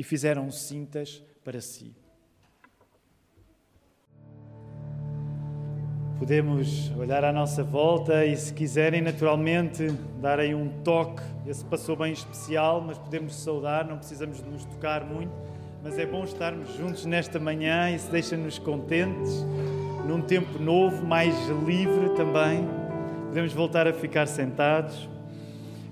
e 0.00 0.02
fizeram 0.02 0.50
cintas 0.50 1.22
para 1.44 1.60
si. 1.60 1.94
Podemos 6.18 6.90
olhar 6.96 7.22
à 7.22 7.30
nossa 7.30 7.62
volta 7.62 8.24
e, 8.24 8.34
se 8.34 8.54
quiserem, 8.54 9.02
naturalmente, 9.02 9.88
darem 10.18 10.54
um 10.54 10.70
toque. 10.82 11.22
Esse 11.46 11.62
passou 11.66 11.96
bem 11.96 12.14
especial, 12.14 12.80
mas 12.80 12.96
podemos 12.96 13.34
saudar, 13.34 13.86
não 13.86 13.98
precisamos 13.98 14.42
de 14.42 14.48
nos 14.48 14.64
tocar 14.64 15.04
muito. 15.04 15.34
Mas 15.82 15.98
é 15.98 16.06
bom 16.06 16.24
estarmos 16.24 16.74
juntos 16.78 17.04
nesta 17.04 17.38
manhã, 17.38 17.90
isso 17.90 18.10
deixa-nos 18.10 18.58
contentes, 18.58 19.44
num 20.08 20.22
tempo 20.22 20.58
novo, 20.58 21.04
mais 21.04 21.34
livre 21.66 22.08
também. 22.16 22.66
Podemos 23.26 23.52
voltar 23.52 23.86
a 23.86 23.92
ficar 23.92 24.24
sentados. 24.24 25.06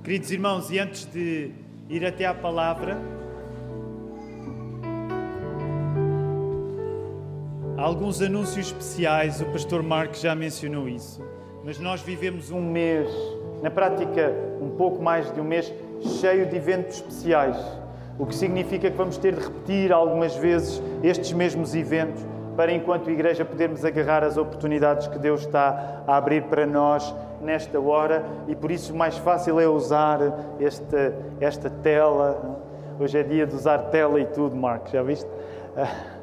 Queridos 0.02 0.30
irmãos, 0.30 0.70
e 0.70 0.78
antes 0.78 1.04
de 1.04 1.52
ir 1.90 2.06
até 2.06 2.24
à 2.24 2.32
palavra. 2.32 3.17
Alguns 7.78 8.20
anúncios 8.20 8.66
especiais, 8.66 9.40
o 9.40 9.44
pastor 9.44 9.84
Marcos 9.84 10.20
já 10.20 10.34
mencionou 10.34 10.88
isso, 10.88 11.24
mas 11.64 11.78
nós 11.78 12.02
vivemos 12.02 12.50
um 12.50 12.60
mês, 12.60 13.08
na 13.62 13.70
prática 13.70 14.34
um 14.60 14.70
pouco 14.70 15.00
mais 15.00 15.32
de 15.32 15.40
um 15.40 15.44
mês, 15.44 15.72
cheio 16.20 16.46
de 16.46 16.56
eventos 16.56 16.96
especiais, 16.96 17.56
o 18.18 18.26
que 18.26 18.34
significa 18.34 18.90
que 18.90 18.96
vamos 18.96 19.16
ter 19.16 19.32
de 19.36 19.44
repetir 19.44 19.92
algumas 19.92 20.34
vezes 20.34 20.82
estes 21.04 21.32
mesmos 21.32 21.72
eventos 21.72 22.26
para, 22.56 22.72
enquanto 22.72 23.12
igreja, 23.12 23.44
podermos 23.44 23.84
agarrar 23.84 24.24
as 24.24 24.36
oportunidades 24.36 25.06
que 25.06 25.16
Deus 25.16 25.42
está 25.42 26.02
a 26.04 26.16
abrir 26.16 26.42
para 26.42 26.66
nós 26.66 27.14
nesta 27.40 27.78
hora 27.78 28.24
e 28.48 28.56
por 28.56 28.72
isso 28.72 28.92
mais 28.92 29.16
fácil 29.18 29.60
é 29.60 29.68
usar 29.68 30.18
esta, 30.58 31.14
esta 31.38 31.70
tela. 31.70 32.60
Hoje 32.98 33.18
é 33.18 33.22
dia 33.22 33.46
de 33.46 33.54
usar 33.54 33.78
tela 33.90 34.18
e 34.18 34.26
tudo, 34.26 34.56
Marcos, 34.56 34.90
já 34.90 35.02
viste? 35.04 35.30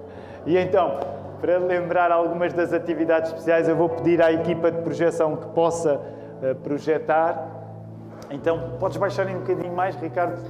E 0.47 0.59
então, 0.59 0.99
para 1.39 1.57
lembrar 1.57 2.11
algumas 2.11 2.53
das 2.53 2.73
atividades 2.73 3.31
especiais, 3.31 3.67
eu 3.67 3.75
vou 3.75 3.89
pedir 3.89 4.21
à 4.21 4.31
equipa 4.31 4.71
de 4.71 4.81
projeção 4.81 5.35
que 5.35 5.47
possa 5.47 5.99
eh, 6.41 6.53
projetar. 6.53 7.47
Então, 8.31 8.71
podes 8.79 8.97
baixar 8.97 9.27
um 9.27 9.39
bocadinho 9.39 9.73
mais, 9.73 9.95
Ricardo? 9.95 10.41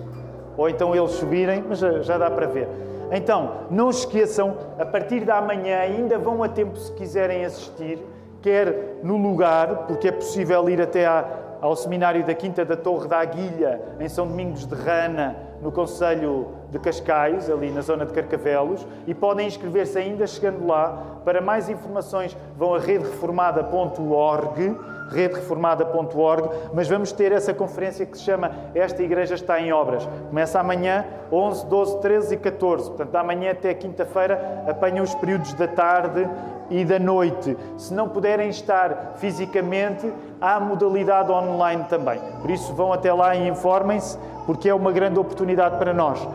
Ou 0.57 0.69
então 0.69 0.95
eles 0.95 1.11
subirem, 1.11 1.63
mas 1.67 1.79
já, 1.79 2.01
já 2.01 2.17
dá 2.17 2.31
para 2.31 2.47
ver. 2.47 2.67
Então, 3.11 3.51
não 3.69 3.89
esqueçam, 3.89 4.55
a 4.79 4.85
partir 4.85 5.25
da 5.25 5.41
manhã 5.41 5.79
ainda 5.79 6.17
vão 6.17 6.41
a 6.41 6.49
tempo 6.49 6.77
se 6.77 6.91
quiserem 6.93 7.45
assistir 7.45 8.03
quer 8.45 8.99
no 9.01 9.17
lugar, 9.17 9.87
porque 9.87 10.07
é 10.07 10.11
possível 10.11 10.69
ir 10.69 10.79
até 10.79 11.07
à, 11.07 11.25
ao 11.61 11.75
seminário 11.75 12.25
da 12.25 12.33
Quinta 12.33 12.63
da 12.65 12.75
Torre 12.77 13.07
da 13.07 13.19
Aguilha, 13.19 13.81
em 13.99 14.07
São 14.07 14.27
Domingos 14.27 14.65
de 14.65 14.75
Rana, 14.75 15.35
no 15.61 15.71
Conselho 15.71 16.49
de 16.69 16.79
Cascais, 16.79 17.49
ali 17.49 17.71
na 17.71 17.81
zona 17.81 18.05
de 18.05 18.13
Carcavelos, 18.13 18.85
e 19.07 19.13
podem 19.13 19.47
inscrever-se 19.47 19.97
ainda 19.97 20.27
chegando 20.27 20.67
lá. 20.67 21.21
Para 21.23 21.41
mais 21.41 21.69
informações, 21.69 22.35
vão 22.57 22.75
a 22.75 22.79
redereformada.org 22.79 24.77
redereformada.org, 25.09 26.49
mas 26.73 26.87
vamos 26.87 27.11
ter 27.11 27.31
essa 27.31 27.53
conferência 27.53 28.05
que 28.05 28.17
se 28.17 28.23
chama 28.23 28.51
Esta 28.73 29.03
Igreja 29.03 29.35
está 29.35 29.59
em 29.59 29.71
Obras. 29.71 30.07
Começa 30.29 30.59
amanhã, 30.59 31.05
11, 31.31 31.65
12, 31.67 32.01
13 32.01 32.33
e 32.35 32.37
14. 32.37 32.89
Portanto, 32.89 33.15
amanhã 33.15 33.51
até 33.51 33.73
quinta-feira 33.73 34.63
apanham 34.67 35.03
os 35.03 35.13
períodos 35.15 35.53
da 35.53 35.67
tarde 35.67 36.27
e 36.69 36.85
da 36.85 36.99
noite. 36.99 37.57
Se 37.77 37.93
não 37.93 38.09
puderem 38.09 38.49
estar 38.49 39.13
fisicamente, 39.15 40.11
há 40.39 40.59
modalidade 40.59 41.31
online 41.31 41.85
também. 41.89 42.19
Por 42.41 42.49
isso, 42.49 42.73
vão 42.73 42.91
até 42.91 43.13
lá 43.13 43.35
e 43.35 43.47
informem-se, 43.47 44.17
porque 44.45 44.69
é 44.69 44.73
uma 44.73 44.91
grande 44.91 45.19
oportunidade 45.19 45.77
para 45.77 45.93
nós. 45.93 46.27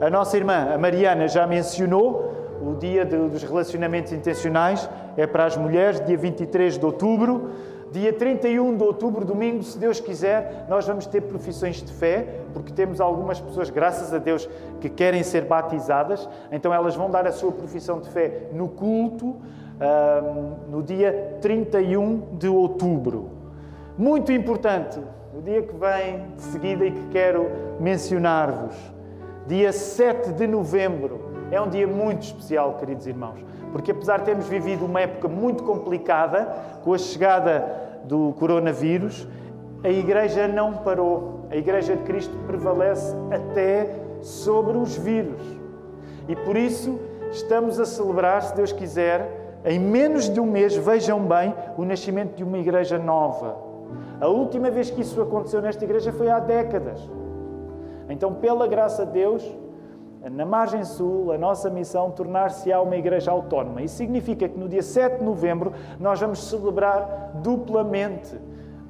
A 0.00 0.10
nossa 0.10 0.36
irmã, 0.36 0.74
a 0.74 0.78
Mariana, 0.78 1.28
já 1.28 1.46
mencionou 1.46 2.34
o 2.60 2.74
dia 2.74 3.04
dos 3.04 3.42
relacionamentos 3.42 4.12
intencionais, 4.12 4.88
é 5.16 5.26
para 5.26 5.44
as 5.44 5.56
mulheres, 5.56 6.04
dia 6.04 6.16
23 6.16 6.78
de 6.78 6.84
outubro. 6.84 7.50
Dia 7.90 8.12
31 8.12 8.76
de 8.76 8.82
outubro, 8.82 9.24
domingo, 9.24 9.62
se 9.62 9.78
Deus 9.78 9.98
quiser, 9.98 10.66
nós 10.68 10.86
vamos 10.86 11.06
ter 11.06 11.22
profissões 11.22 11.76
de 11.76 11.90
fé, 11.90 12.42
porque 12.52 12.70
temos 12.70 13.00
algumas 13.00 13.40
pessoas, 13.40 13.70
graças 13.70 14.12
a 14.12 14.18
Deus, 14.18 14.48
que 14.80 14.90
querem 14.90 15.22
ser 15.22 15.46
batizadas. 15.46 16.28
Então 16.52 16.72
elas 16.72 16.94
vão 16.94 17.10
dar 17.10 17.26
a 17.26 17.32
sua 17.32 17.50
profissão 17.50 17.98
de 17.98 18.08
fé 18.10 18.48
no 18.52 18.68
culto, 18.68 19.36
no 20.68 20.82
dia 20.82 21.38
31 21.40 22.36
de 22.36 22.48
outubro. 22.48 23.30
Muito 23.96 24.32
importante, 24.32 25.00
o 25.36 25.40
dia 25.40 25.62
que 25.62 25.74
vem 25.74 26.26
de 26.36 26.42
seguida 26.42 26.84
e 26.84 26.92
que 26.92 27.08
quero 27.08 27.50
mencionar-vos. 27.80 28.76
Dia 29.46 29.72
7 29.72 30.32
de 30.32 30.46
novembro 30.46 31.20
é 31.50 31.58
um 31.58 31.68
dia 31.68 31.86
muito 31.86 32.22
especial, 32.22 32.74
queridos 32.74 33.06
irmãos 33.06 33.48
porque 33.72 33.90
apesar 33.90 34.18
de 34.18 34.24
termos 34.24 34.46
vivido 34.46 34.84
uma 34.84 35.00
época 35.00 35.28
muito 35.28 35.62
complicada 35.62 36.48
com 36.82 36.92
a 36.92 36.98
chegada 36.98 37.64
do 38.04 38.32
coronavírus, 38.38 39.26
a 39.84 39.88
Igreja 39.88 40.48
não 40.48 40.74
parou. 40.74 41.46
A 41.50 41.56
Igreja 41.56 41.96
de 41.96 42.02
Cristo 42.02 42.36
prevalece 42.46 43.14
até 43.30 43.94
sobre 44.22 44.76
os 44.76 44.96
vírus. 44.96 45.40
E 46.28 46.34
por 46.34 46.56
isso 46.56 46.98
estamos 47.30 47.78
a 47.78 47.84
celebrar, 47.84 48.42
se 48.42 48.54
Deus 48.54 48.72
quiser, 48.72 49.60
em 49.64 49.78
menos 49.78 50.28
de 50.28 50.40
um 50.40 50.46
mês, 50.46 50.76
vejam 50.76 51.20
bem, 51.20 51.54
o 51.76 51.84
nascimento 51.84 52.36
de 52.36 52.44
uma 52.44 52.58
igreja 52.58 52.98
nova. 52.98 53.56
A 54.20 54.28
última 54.28 54.70
vez 54.70 54.90
que 54.90 55.00
isso 55.00 55.20
aconteceu 55.20 55.60
nesta 55.60 55.84
igreja 55.84 56.12
foi 56.12 56.30
há 56.30 56.38
décadas. 56.38 57.00
Então, 58.08 58.34
pela 58.34 58.66
graça 58.66 59.04
de 59.04 59.12
Deus, 59.12 59.44
na 60.30 60.44
margem 60.44 60.84
sul, 60.84 61.32
a 61.32 61.38
nossa 61.38 61.70
missão 61.70 62.10
tornar-se-á 62.10 62.80
uma 62.80 62.96
igreja 62.96 63.30
autónoma. 63.30 63.82
Isso 63.82 63.96
significa 63.96 64.48
que 64.48 64.58
no 64.58 64.68
dia 64.68 64.82
7 64.82 65.18
de 65.18 65.24
novembro 65.24 65.72
nós 65.98 66.20
vamos 66.20 66.42
celebrar 66.48 67.32
duplamente. 67.34 68.36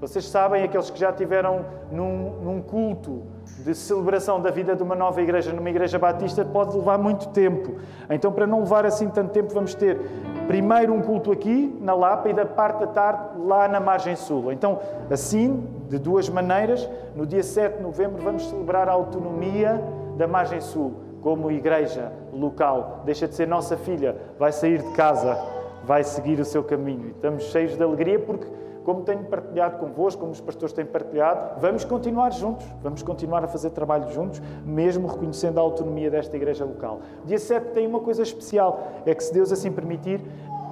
Vocês 0.00 0.26
sabem, 0.26 0.62
aqueles 0.62 0.91
que 0.91 0.99
já 0.99 1.12
tiveram 1.12 1.65
num, 1.91 2.31
num 2.41 2.62
culto 2.62 3.22
de 3.65 3.75
celebração 3.75 4.41
da 4.41 4.49
vida 4.49 4.76
de 4.76 4.82
uma 4.82 4.94
nova 4.94 5.21
igreja 5.21 5.53
numa 5.53 5.69
igreja 5.69 5.99
batista 5.99 6.44
pode 6.44 6.76
levar 6.76 6.99
muito 6.99 7.28
tempo. 7.31 7.75
Então, 8.08 8.31
para 8.31 8.46
não 8.46 8.61
levar 8.61 8.87
assim 8.87 9.08
tanto 9.08 9.32
tempo, 9.32 9.52
vamos 9.52 9.75
ter 9.75 9.99
primeiro 10.46 10.94
um 10.94 11.02
culto 11.02 11.32
aqui 11.32 11.76
na 11.81 11.94
Lapa 11.94 12.29
e 12.29 12.32
da 12.32 12.46
parte 12.46 12.79
da 12.79 12.87
tarde 12.87 13.41
lá 13.41 13.67
na 13.67 13.81
margem 13.81 14.14
sul. 14.14 14.52
Então, 14.52 14.79
assim, 15.11 15.67
de 15.88 15.99
duas 15.99 16.29
maneiras, 16.29 16.88
no 17.17 17.26
dia 17.26 17.43
7 17.43 17.79
de 17.79 17.82
novembro 17.82 18.23
vamos 18.23 18.49
celebrar 18.49 18.88
a 18.88 18.93
autonomia 18.93 19.82
da 20.17 20.29
margem 20.29 20.61
sul 20.61 21.07
como 21.23 21.50
igreja 21.50 22.12
local. 22.32 23.03
Deixa 23.05 23.26
de 23.26 23.35
ser 23.35 23.47
nossa 23.47 23.76
filha, 23.76 24.17
vai 24.38 24.53
sair 24.53 24.82
de 24.82 24.91
casa, 24.93 25.37
vai 25.85 26.05
seguir 26.05 26.38
o 26.41 26.44
seu 26.44 26.62
caminho. 26.62 27.09
Estamos 27.11 27.44
cheios 27.44 27.76
de 27.76 27.82
alegria 27.82 28.19
porque, 28.19 28.47
como 28.85 29.03
tenho 29.03 29.25
partilhado 29.25 29.79
convosco, 29.79 30.20
como 30.20 30.32
os 30.32 30.41
pastores 30.41 30.73
têm 30.73 30.85
partilhado, 30.85 31.61
vamos 31.61 31.85
continuar 31.85 32.31
juntos, 32.31 32.67
vamos 32.82 33.03
continuar 33.03 33.44
a 33.44 33.49
fazer 33.49 33.70
trabalho 33.70 34.11
juntos, 34.12 34.41
mesmo 34.65 35.09
reconhecendo 35.09 35.59
a 35.59 35.61
autonomia 35.61 36.11
desta 36.11 36.37
igreja 36.37 36.65
local. 36.65 37.00
Dia 37.25 37.38
7 37.38 37.73
tem 37.73 37.87
uma 37.87 38.00
coisa 38.00 38.23
especial, 38.23 38.87
é 39.05 39.15
que 39.15 39.23
se 39.23 39.32
Deus 39.32 39.53
assim 39.53 39.70
permitir, 39.70 40.20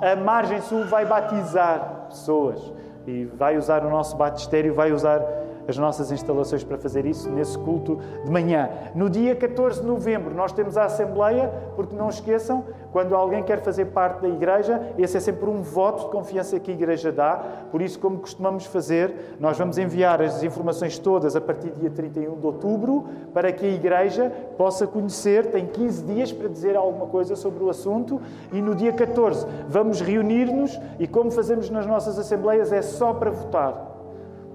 a 0.00 0.14
Margem 0.16 0.60
Sul 0.60 0.84
vai 0.84 1.04
batizar 1.04 2.06
pessoas 2.08 2.60
e 3.06 3.24
vai 3.24 3.56
usar 3.56 3.84
o 3.84 3.90
nosso 3.90 4.16
batistério, 4.16 4.74
vai 4.74 4.92
usar 4.92 5.20
as 5.68 5.76
nossas 5.76 6.10
instalações 6.12 6.64
para 6.64 6.78
fazer 6.78 7.06
isso 7.06 7.28
nesse 7.30 7.58
culto 7.58 7.98
de 8.24 8.30
manhã. 8.30 8.68
No 8.94 9.10
dia 9.10 9.34
14 9.34 9.80
de 9.80 9.86
novembro, 9.86 10.34
nós 10.34 10.52
temos 10.52 10.76
a 10.76 10.84
Assembleia, 10.84 11.52
porque 11.74 11.94
não 11.94 12.08
esqueçam, 12.08 12.64
quando 12.92 13.14
alguém 13.14 13.42
quer 13.42 13.60
fazer 13.60 13.86
parte 13.86 14.22
da 14.22 14.28
igreja, 14.28 14.80
esse 14.96 15.16
é 15.16 15.20
sempre 15.20 15.48
um 15.50 15.60
voto 15.60 16.04
de 16.04 16.10
confiança 16.10 16.58
que 16.58 16.70
a 16.70 16.74
igreja 16.74 17.12
dá. 17.12 17.44
Por 17.70 17.82
isso, 17.82 17.98
como 17.98 18.18
costumamos 18.18 18.64
fazer, 18.66 19.36
nós 19.38 19.58
vamos 19.58 19.76
enviar 19.76 20.22
as 20.22 20.42
informações 20.42 20.98
todas 20.98 21.36
a 21.36 21.40
partir 21.40 21.70
do 21.70 21.80
dia 21.80 21.90
31 21.90 22.38
de 22.38 22.46
outubro 22.46 23.04
para 23.34 23.52
que 23.52 23.66
a 23.66 23.70
igreja 23.70 24.32
possa 24.56 24.86
conhecer, 24.86 25.46
tem 25.46 25.66
15 25.66 26.04
dias 26.04 26.32
para 26.32 26.48
dizer 26.48 26.76
alguma 26.76 27.06
coisa 27.06 27.36
sobre 27.36 27.62
o 27.62 27.70
assunto 27.70 28.20
e 28.52 28.62
no 28.62 28.74
dia 28.74 28.92
14 28.92 29.46
vamos 29.68 30.00
reunir-nos 30.00 30.78
e 30.98 31.06
como 31.06 31.30
fazemos 31.30 31.68
nas 31.70 31.86
nossas 31.86 32.18
assembleias 32.18 32.72
é 32.72 32.82
só 32.82 33.12
para 33.12 33.30
votar. 33.30 33.95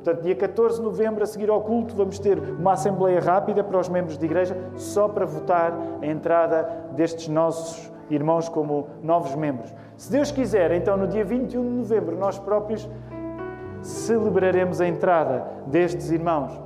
Portanto, 0.03 0.23
dia 0.23 0.35
14 0.35 0.77
de 0.77 0.83
novembro, 0.83 1.23
a 1.23 1.27
seguir 1.27 1.49
ao 1.49 1.61
culto, 1.61 1.95
vamos 1.95 2.17
ter 2.17 2.39
uma 2.39 2.73
assembleia 2.73 3.19
rápida 3.19 3.63
para 3.63 3.77
os 3.77 3.87
membros 3.87 4.17
de 4.17 4.25
igreja, 4.25 4.57
só 4.75 5.07
para 5.07 5.25
votar 5.25 5.77
a 6.01 6.05
entrada 6.07 6.63
destes 6.93 7.27
nossos 7.27 7.91
irmãos 8.09 8.49
como 8.49 8.87
novos 9.03 9.35
membros. 9.35 9.71
Se 9.95 10.11
Deus 10.11 10.31
quiser, 10.31 10.71
então 10.71 10.97
no 10.97 11.07
dia 11.07 11.23
21 11.23 11.61
de 11.61 11.69
novembro, 11.69 12.17
nós 12.17 12.39
próprios 12.39 12.89
celebraremos 13.83 14.81
a 14.81 14.87
entrada 14.87 15.45
destes 15.67 16.09
irmãos 16.09 16.59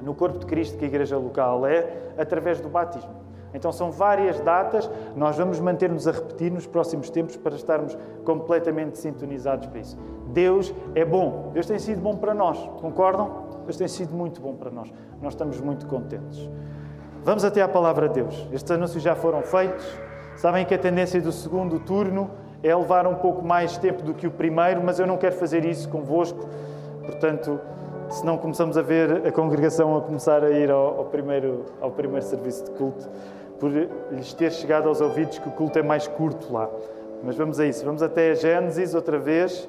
no 0.00 0.14
corpo 0.14 0.38
de 0.38 0.46
Cristo 0.46 0.78
que 0.78 0.84
a 0.86 0.88
igreja 0.88 1.18
local 1.18 1.66
é, 1.66 1.86
através 2.16 2.58
do 2.58 2.70
batismo. 2.70 3.21
Então 3.54 3.70
são 3.70 3.90
várias 3.90 4.40
datas, 4.40 4.90
nós 5.14 5.36
vamos 5.36 5.60
manter-nos 5.60 6.08
a 6.08 6.12
repetir 6.12 6.50
nos 6.50 6.66
próximos 6.66 7.10
tempos 7.10 7.36
para 7.36 7.54
estarmos 7.54 7.96
completamente 8.24 8.98
sintonizados 8.98 9.66
para 9.66 9.80
isso. 9.80 9.98
Deus 10.28 10.74
é 10.94 11.04
bom, 11.04 11.50
Deus 11.52 11.66
tem 11.66 11.78
sido 11.78 12.00
bom 12.00 12.16
para 12.16 12.34
nós, 12.34 12.58
concordam? 12.80 13.30
Deus 13.64 13.76
tem 13.76 13.88
sido 13.88 14.14
muito 14.14 14.40
bom 14.40 14.54
para 14.54 14.70
nós, 14.70 14.92
nós 15.20 15.34
estamos 15.34 15.60
muito 15.60 15.86
contentes. 15.86 16.48
Vamos 17.24 17.44
até 17.44 17.62
à 17.62 17.68
palavra 17.68 18.08
de 18.08 18.14
Deus. 18.14 18.48
Estes 18.52 18.72
anúncios 18.72 19.02
já 19.02 19.14
foram 19.14 19.42
feitos, 19.42 19.86
sabem 20.36 20.64
que 20.64 20.74
a 20.74 20.78
tendência 20.78 21.20
do 21.20 21.30
segundo 21.30 21.78
turno 21.78 22.30
é 22.62 22.74
levar 22.74 23.06
um 23.06 23.16
pouco 23.16 23.44
mais 23.44 23.76
tempo 23.76 24.02
do 24.02 24.14
que 24.14 24.26
o 24.26 24.30
primeiro, 24.30 24.82
mas 24.82 24.98
eu 24.98 25.06
não 25.06 25.16
quero 25.16 25.34
fazer 25.36 25.64
isso 25.64 25.88
convosco, 25.88 26.48
portanto 27.04 27.60
se 28.12 28.26
não 28.26 28.36
começamos 28.36 28.76
a 28.76 28.82
ver 28.82 29.26
a 29.26 29.32
congregação 29.32 29.96
a 29.96 30.00
começar 30.02 30.44
a 30.44 30.50
ir 30.50 30.70
ao, 30.70 30.98
ao, 30.98 31.04
primeiro, 31.06 31.64
ao 31.80 31.90
primeiro 31.90 32.24
serviço 32.24 32.64
de 32.64 32.70
culto 32.72 33.08
por 33.62 33.70
lhes 34.10 34.32
ter 34.32 34.50
chegado 34.50 34.88
aos 34.88 35.00
ouvidos 35.00 35.38
que 35.38 35.48
o 35.48 35.52
culto 35.52 35.78
é 35.78 35.84
mais 35.84 36.08
curto 36.08 36.52
lá. 36.52 36.68
Mas 37.22 37.36
vamos 37.36 37.60
a 37.60 37.64
isso. 37.64 37.84
Vamos 37.84 38.02
até 38.02 38.32
a 38.32 38.34
Gênesis 38.34 38.92
outra 38.92 39.20
vez. 39.20 39.68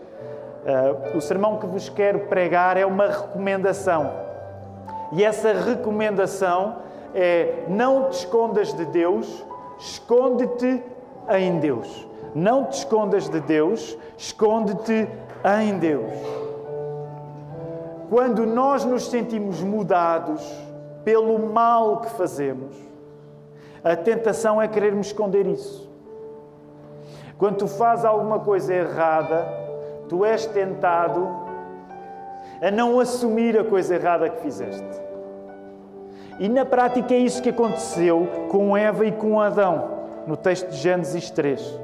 Uh, 0.66 1.16
o 1.16 1.22
sermão 1.22 1.60
que 1.60 1.68
vos 1.68 1.90
quero 1.90 2.22
pregar 2.22 2.76
é 2.76 2.88
uma 2.88 3.06
recomendação. 3.06 4.12
E 5.12 5.24
essa 5.24 5.54
recomendação 5.54 6.78
é: 7.14 7.66
não 7.68 8.10
te 8.10 8.18
escondas 8.18 8.74
de 8.74 8.84
Deus, 8.86 9.46
esconde-te 9.78 10.82
em 11.30 11.60
Deus. 11.60 12.08
Não 12.34 12.66
te 12.66 12.80
escondas 12.80 13.30
de 13.30 13.42
Deus, 13.42 13.96
esconde-te 14.18 15.08
em 15.62 15.78
Deus. 15.78 16.12
Quando 18.10 18.44
nós 18.44 18.86
nos 18.86 19.08
sentimos 19.08 19.62
mudados 19.62 20.42
pelo 21.06 21.38
mal 21.38 22.02
que 22.02 22.10
fazemos, 22.10 22.93
a 23.84 23.96
tentação 23.96 24.62
é 24.62 24.68
querermos 24.68 25.08
esconder 25.08 25.46
isso. 25.46 25.92
Quando 27.38 27.58
tu 27.58 27.68
fazes 27.68 28.06
alguma 28.06 28.40
coisa 28.40 28.74
errada, 28.74 29.46
tu 30.08 30.24
és 30.24 30.46
tentado 30.46 31.28
a 32.62 32.72
não 32.72 33.00
assumir 33.00 33.60
a 33.60 33.64
coisa 33.64 33.96
errada 33.96 34.30
que 34.30 34.42
fizeste. 34.42 35.04
E 36.40 36.48
na 36.48 36.66
prática 36.66 37.14
é 37.14 37.18
isso 37.18 37.42
que 37.42 37.50
aconteceu 37.50 38.28
com 38.50 38.76
Eva 38.78 39.06
e 39.06 39.12
com 39.12 39.42
Adão, 39.42 39.90
no 40.26 40.38
texto 40.38 40.70
de 40.70 40.78
Gênesis 40.78 41.30
3. 41.30 41.80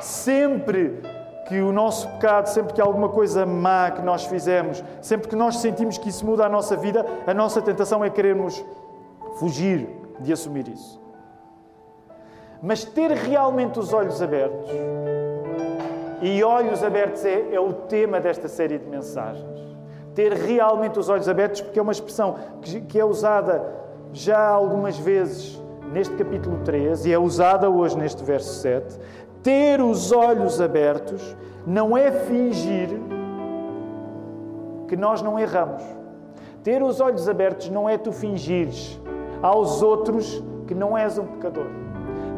Sempre 0.00 1.00
que 1.46 1.60
o 1.60 1.70
nosso 1.70 2.08
pecado, 2.08 2.48
sempre 2.48 2.74
que 2.74 2.80
alguma 2.80 3.08
coisa 3.08 3.46
má 3.46 3.90
que 3.92 4.02
nós 4.02 4.24
fizemos, 4.24 4.82
sempre 5.00 5.28
que 5.28 5.36
nós 5.36 5.58
sentimos 5.58 5.96
que 5.96 6.08
isso 6.08 6.26
muda 6.26 6.44
a 6.44 6.48
nossa 6.48 6.76
vida, 6.76 7.06
a 7.24 7.32
nossa 7.32 7.62
tentação 7.62 8.04
é 8.04 8.10
querermos 8.10 8.62
fugir 9.38 10.05
de 10.20 10.32
assumir 10.32 10.68
isso. 10.68 11.00
Mas 12.62 12.84
ter 12.84 13.10
realmente 13.10 13.78
os 13.78 13.92
olhos 13.92 14.20
abertos, 14.22 14.70
e 16.22 16.42
olhos 16.42 16.82
abertos 16.82 17.24
é, 17.24 17.54
é 17.54 17.60
o 17.60 17.72
tema 17.72 18.20
desta 18.20 18.48
série 18.48 18.78
de 18.78 18.86
mensagens. 18.88 19.60
Ter 20.14 20.32
realmente 20.32 20.98
os 20.98 21.08
olhos 21.08 21.28
abertos, 21.28 21.60
porque 21.60 21.78
é 21.78 21.82
uma 21.82 21.92
expressão 21.92 22.36
que, 22.62 22.80
que 22.80 22.98
é 22.98 23.04
usada 23.04 23.62
já 24.12 24.48
algumas 24.48 24.96
vezes 24.96 25.62
neste 25.92 26.14
capítulo 26.16 26.58
13 26.64 27.08
e 27.08 27.12
é 27.12 27.18
usada 27.18 27.68
hoje 27.68 27.98
neste 27.98 28.24
verso 28.24 28.54
7. 28.60 28.98
Ter 29.42 29.80
os 29.80 30.10
olhos 30.10 30.60
abertos 30.60 31.36
não 31.66 31.96
é 31.96 32.10
fingir 32.10 32.88
que 34.88 34.96
nós 34.96 35.20
não 35.20 35.38
erramos. 35.38 35.82
Ter 36.62 36.82
os 36.82 37.00
olhos 37.00 37.28
abertos 37.28 37.68
não 37.68 37.88
é 37.88 37.98
tu 37.98 38.10
fingires 38.10 38.98
aos 39.42 39.82
outros 39.82 40.42
que 40.66 40.74
não 40.74 40.96
és 40.96 41.18
um 41.18 41.24
pecador. 41.24 41.66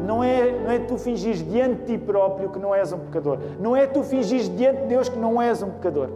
Não 0.05 0.23
é, 0.23 0.51
não 0.51 0.71
é 0.71 0.79
tu 0.79 0.97
fingires 0.97 1.43
diante 1.43 1.81
de 1.81 1.85
ti 1.85 1.97
próprio 1.97 2.49
que 2.49 2.59
não 2.59 2.73
és 2.73 2.91
um 2.91 2.99
pecador. 2.99 3.37
Não 3.59 3.75
é 3.75 3.85
tu 3.85 4.03
fingires 4.03 4.49
diante 4.49 4.81
de 4.81 4.87
Deus 4.87 5.09
que 5.09 5.19
não 5.19 5.41
és 5.41 5.61
um 5.61 5.69
pecador. 5.69 6.09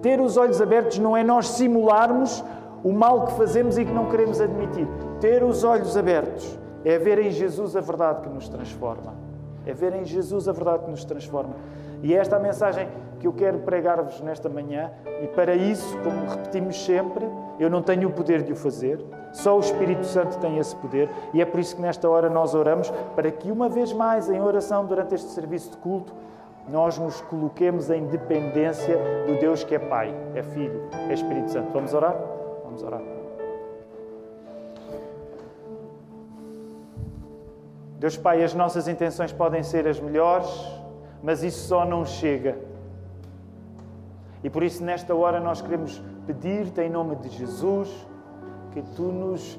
Ter 0.00 0.20
os 0.20 0.36
olhos 0.36 0.60
abertos 0.60 0.98
não 0.98 1.16
é 1.16 1.24
nós 1.24 1.48
simularmos 1.48 2.44
o 2.84 2.92
mal 2.92 3.26
que 3.26 3.32
fazemos 3.32 3.76
e 3.76 3.84
que 3.84 3.92
não 3.92 4.06
queremos 4.06 4.40
admitir. 4.40 4.86
Ter 5.20 5.42
os 5.42 5.64
olhos 5.64 5.96
abertos 5.96 6.58
é 6.84 6.96
ver 6.96 7.18
em 7.18 7.30
Jesus 7.30 7.74
a 7.76 7.80
verdade 7.80 8.22
que 8.22 8.28
nos 8.28 8.48
transforma. 8.48 9.14
É 9.66 9.74
ver 9.74 9.94
em 9.94 10.04
Jesus 10.04 10.48
a 10.48 10.52
verdade 10.52 10.84
que 10.84 10.90
nos 10.90 11.04
transforma. 11.04 11.56
E 12.02 12.14
é 12.14 12.18
esta 12.18 12.36
a 12.36 12.38
mensagem 12.38 12.88
que 13.18 13.26
eu 13.26 13.32
quero 13.32 13.58
pregar-vos 13.58 14.20
nesta 14.20 14.48
manhã, 14.48 14.92
e 15.20 15.26
para 15.26 15.56
isso, 15.56 15.98
como 15.98 16.30
repetimos 16.30 16.82
sempre, 16.84 17.28
eu 17.58 17.68
não 17.68 17.82
tenho 17.82 18.08
o 18.08 18.12
poder 18.12 18.42
de 18.42 18.52
o 18.52 18.56
fazer, 18.56 19.04
só 19.32 19.56
o 19.56 19.60
Espírito 19.60 20.04
Santo 20.04 20.38
tem 20.38 20.58
esse 20.58 20.74
poder, 20.76 21.10
e 21.32 21.40
é 21.40 21.44
por 21.44 21.60
isso 21.60 21.76
que 21.76 21.82
nesta 21.82 22.08
hora 22.08 22.30
nós 22.30 22.54
oramos 22.54 22.90
para 23.14 23.30
que, 23.30 23.50
uma 23.50 23.68
vez 23.68 23.92
mais, 23.92 24.30
em 24.30 24.40
oração 24.40 24.86
durante 24.86 25.14
este 25.14 25.28
serviço 25.30 25.72
de 25.72 25.76
culto, 25.78 26.12
nós 26.68 26.98
nos 26.98 27.20
coloquemos 27.22 27.90
em 27.90 28.06
dependência 28.06 28.98
do 29.26 29.38
Deus 29.40 29.64
que 29.64 29.74
é 29.74 29.78
Pai, 29.78 30.14
é 30.34 30.42
Filho, 30.42 30.88
é 31.08 31.14
Espírito 31.14 31.50
Santo. 31.50 31.72
Vamos 31.72 31.94
orar? 31.94 32.16
Vamos 32.64 32.82
orar. 32.82 33.00
Deus 37.98 38.16
Pai, 38.16 38.44
as 38.44 38.54
nossas 38.54 38.86
intenções 38.86 39.32
podem 39.32 39.62
ser 39.62 39.88
as 39.88 39.98
melhores, 39.98 40.48
mas 41.22 41.42
isso 41.42 41.66
só 41.66 41.84
não 41.84 42.04
chega 42.04 42.68
e 44.42 44.48
por 44.48 44.62
isso, 44.62 44.84
nesta 44.84 45.14
hora, 45.14 45.40
nós 45.40 45.60
queremos 45.60 46.00
pedir-te, 46.28 46.82
em 46.82 46.90
nome 46.90 47.16
de 47.16 47.30
Jesus, 47.30 48.06
que 48.72 48.82
tu 48.94 49.04
nos 49.04 49.58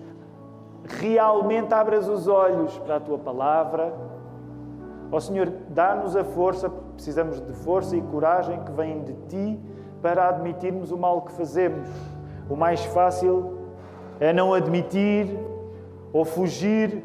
realmente 0.87 1.73
abras 1.73 2.07
os 2.07 2.27
olhos 2.27 2.77
para 2.77 2.97
a 2.97 2.99
tua 2.99 3.17
palavra. 3.17 3.91
Ó 5.11 5.17
oh, 5.17 5.19
Senhor, 5.19 5.51
dá-nos 5.69 6.15
a 6.15 6.23
força, 6.23 6.69
precisamos 6.93 7.41
de 7.41 7.53
força 7.53 7.97
e 7.97 8.01
coragem 8.03 8.63
que 8.63 8.71
vêm 8.71 9.03
de 9.03 9.13
ti 9.27 9.59
para 9.99 10.29
admitirmos 10.29 10.91
o 10.91 10.97
mal 10.97 11.23
que 11.23 11.31
fazemos. 11.31 11.89
O 12.47 12.55
mais 12.55 12.85
fácil 12.85 13.57
é 14.19 14.31
não 14.31 14.53
admitir 14.53 15.27
ou 16.13 16.23
fugir 16.23 17.03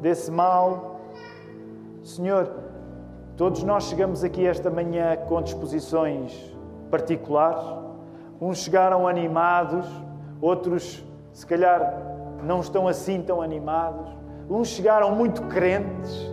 desse 0.00 0.30
mal. 0.30 1.00
Senhor, 2.04 2.48
todos 3.36 3.64
nós 3.64 3.84
chegamos 3.84 4.22
aqui 4.22 4.46
esta 4.46 4.70
manhã 4.70 5.16
com 5.28 5.42
disposições 5.42 6.56
particulares. 6.92 7.89
Uns 8.40 8.58
chegaram 8.58 9.06
animados, 9.06 9.86
outros, 10.40 11.04
se 11.32 11.46
calhar, 11.46 12.02
não 12.42 12.60
estão 12.60 12.88
assim 12.88 13.20
tão 13.20 13.42
animados. 13.42 14.08
Uns 14.48 14.68
chegaram 14.68 15.14
muito 15.14 15.42
crentes, 15.42 16.32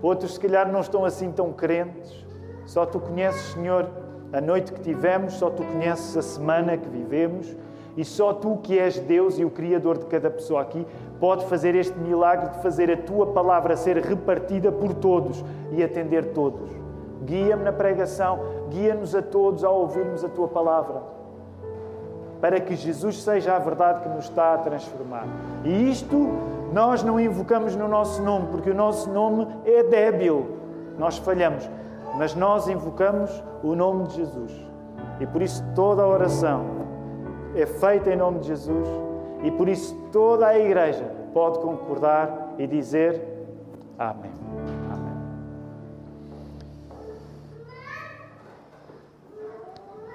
outros, 0.00 0.34
se 0.34 0.40
calhar, 0.40 0.70
não 0.70 0.80
estão 0.80 1.04
assim 1.04 1.30
tão 1.30 1.52
crentes. 1.52 2.24
Só 2.64 2.86
tu 2.86 2.98
conheces, 2.98 3.52
Senhor, 3.52 3.86
a 4.32 4.40
noite 4.40 4.72
que 4.72 4.80
tivemos, 4.80 5.34
só 5.34 5.50
tu 5.50 5.62
conheces 5.62 6.16
a 6.16 6.22
semana 6.22 6.76
que 6.76 6.88
vivemos 6.88 7.56
e 7.96 8.04
só 8.04 8.32
tu, 8.32 8.58
que 8.58 8.78
és 8.78 8.98
Deus 8.98 9.38
e 9.38 9.44
o 9.44 9.50
Criador 9.50 9.96
de 9.96 10.06
cada 10.06 10.30
pessoa 10.30 10.60
aqui, 10.60 10.86
pode 11.18 11.46
fazer 11.46 11.74
este 11.74 11.98
milagre 11.98 12.50
de 12.50 12.62
fazer 12.62 12.90
a 12.90 12.96
tua 12.96 13.28
palavra 13.28 13.76
ser 13.76 13.96
repartida 13.98 14.70
por 14.70 14.92
todos 14.92 15.42
e 15.72 15.82
atender 15.82 16.32
todos. 16.32 16.68
Guia-me 17.24 17.64
na 17.64 17.72
pregação, 17.72 18.38
guia-nos 18.68 19.14
a 19.14 19.22
todos 19.22 19.64
ao 19.64 19.80
ouvirmos 19.80 20.22
a 20.22 20.28
tua 20.28 20.46
palavra, 20.46 21.02
para 22.46 22.60
que 22.60 22.76
Jesus 22.76 23.24
seja 23.24 23.56
a 23.56 23.58
verdade 23.58 24.02
que 24.02 24.08
nos 24.08 24.26
está 24.26 24.54
a 24.54 24.58
transformar. 24.58 25.26
E 25.64 25.90
isto 25.90 26.30
nós 26.72 27.02
não 27.02 27.18
invocamos 27.18 27.74
no 27.74 27.88
nosso 27.88 28.22
nome, 28.22 28.46
porque 28.52 28.70
o 28.70 28.74
nosso 28.74 29.10
nome 29.10 29.48
é 29.64 29.82
débil, 29.82 30.56
nós 30.96 31.18
falhamos, 31.18 31.68
mas 32.16 32.36
nós 32.36 32.68
invocamos 32.68 33.42
o 33.64 33.74
nome 33.74 34.04
de 34.04 34.14
Jesus. 34.14 34.52
E 35.18 35.26
por 35.26 35.42
isso 35.42 35.64
toda 35.74 36.04
a 36.04 36.06
oração 36.06 36.66
é 37.56 37.66
feita 37.66 38.12
em 38.12 38.16
nome 38.16 38.38
de 38.38 38.46
Jesus 38.46 38.88
e 39.42 39.50
por 39.50 39.68
isso 39.68 39.92
toda 40.12 40.46
a 40.46 40.56
igreja 40.56 41.04
pode 41.34 41.58
concordar 41.58 42.54
e 42.58 42.66
dizer 42.68 43.20
Amém. 43.98 44.45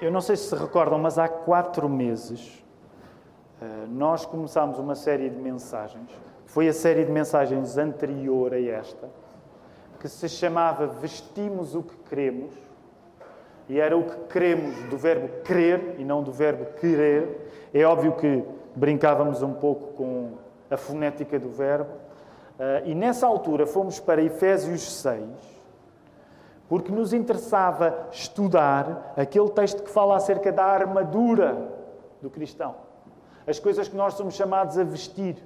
Eu 0.02 0.10
não 0.10 0.20
sei 0.20 0.34
se 0.34 0.48
se 0.48 0.56
recordam, 0.56 0.98
mas 0.98 1.16
há 1.16 1.28
quatro 1.28 1.88
meses 1.88 2.60
eh, 3.60 3.86
nós 3.88 4.26
começámos 4.26 4.76
uma 4.80 4.96
série 4.96 5.30
de 5.30 5.38
mensagens. 5.38 6.10
Foi 6.44 6.66
a 6.66 6.72
série 6.72 7.04
de 7.04 7.12
mensagens 7.12 7.78
anterior 7.78 8.52
a 8.52 8.60
esta, 8.60 9.08
que 10.00 10.08
se 10.08 10.28
chamava 10.28 10.88
Vestimos 10.88 11.76
o 11.76 11.84
que 11.84 11.94
Queremos. 12.08 12.52
E 13.68 13.78
era 13.78 13.96
o 13.96 14.02
que 14.02 14.16
queremos 14.32 14.74
do 14.90 14.98
verbo 14.98 15.28
querer 15.44 15.94
e 15.96 16.04
não 16.04 16.20
do 16.20 16.32
verbo 16.32 16.64
querer. 16.80 17.70
É 17.72 17.84
óbvio 17.84 18.16
que 18.16 18.44
brincávamos 18.74 19.40
um 19.40 19.52
pouco 19.52 19.92
com 19.92 20.32
a 20.68 20.76
fonética 20.76 21.38
do 21.38 21.48
verbo. 21.48 21.92
Uh, 22.58 22.86
e 22.86 22.92
nessa 22.92 23.24
altura 23.24 23.68
fomos 23.68 24.00
para 24.00 24.20
Efésios 24.20 24.82
6, 24.94 25.22
porque 26.72 26.90
nos 26.90 27.12
interessava 27.12 28.08
estudar 28.10 29.12
aquele 29.14 29.50
texto 29.50 29.82
que 29.82 29.90
fala 29.90 30.16
acerca 30.16 30.50
da 30.50 30.64
armadura 30.64 31.68
do 32.22 32.30
cristão. 32.30 32.76
As 33.46 33.58
coisas 33.58 33.88
que 33.88 33.94
nós 33.94 34.14
somos 34.14 34.32
chamados 34.32 34.78
a 34.78 34.82
vestir. 34.82 35.36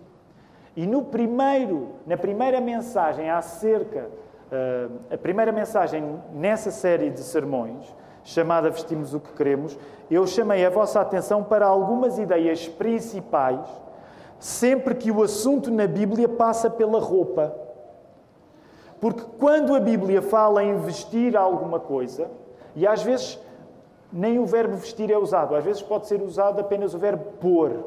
E 0.76 0.86
no 0.86 1.02
primeiro, 1.02 1.96
na 2.06 2.16
primeira 2.16 2.60
mensagem 2.60 3.28
acerca, 3.28 4.08
uh, 4.52 5.00
a 5.12 5.18
primeira 5.18 5.50
mensagem 5.50 6.16
nessa 6.32 6.70
série 6.70 7.10
de 7.10 7.18
sermões, 7.22 7.92
chamada 8.22 8.70
Vestimos 8.70 9.12
o 9.12 9.18
que 9.18 9.32
Queremos, 9.32 9.76
eu 10.08 10.24
chamei 10.28 10.64
a 10.64 10.70
vossa 10.70 11.00
atenção 11.00 11.42
para 11.42 11.66
algumas 11.66 12.20
ideias 12.20 12.68
principais 12.68 13.68
sempre 14.38 14.94
que 14.94 15.10
o 15.10 15.24
assunto 15.24 15.72
na 15.72 15.88
Bíblia 15.88 16.28
passa 16.28 16.70
pela 16.70 17.00
roupa. 17.00 17.65
Porque 19.00 19.22
quando 19.38 19.74
a 19.74 19.80
Bíblia 19.80 20.22
fala 20.22 20.64
em 20.64 20.78
vestir 20.78 21.36
alguma 21.36 21.78
coisa, 21.78 22.30
e 22.74 22.86
às 22.86 23.02
vezes 23.02 23.38
nem 24.12 24.38
o 24.38 24.46
verbo 24.46 24.76
vestir 24.76 25.10
é 25.10 25.18
usado, 25.18 25.54
às 25.54 25.64
vezes 25.64 25.82
pode 25.82 26.06
ser 26.06 26.22
usado 26.22 26.60
apenas 26.60 26.94
o 26.94 26.98
verbo 26.98 27.24
pôr. 27.40 27.84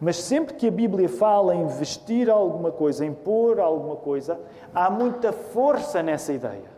Mas 0.00 0.16
sempre 0.16 0.54
que 0.54 0.68
a 0.68 0.70
Bíblia 0.70 1.08
fala 1.08 1.54
em 1.54 1.66
vestir 1.66 2.30
alguma 2.30 2.70
coisa, 2.70 3.04
em 3.04 3.12
pôr 3.12 3.60
alguma 3.60 3.96
coisa, 3.96 4.38
há 4.74 4.90
muita 4.90 5.32
força 5.32 6.02
nessa 6.02 6.32
ideia. 6.32 6.76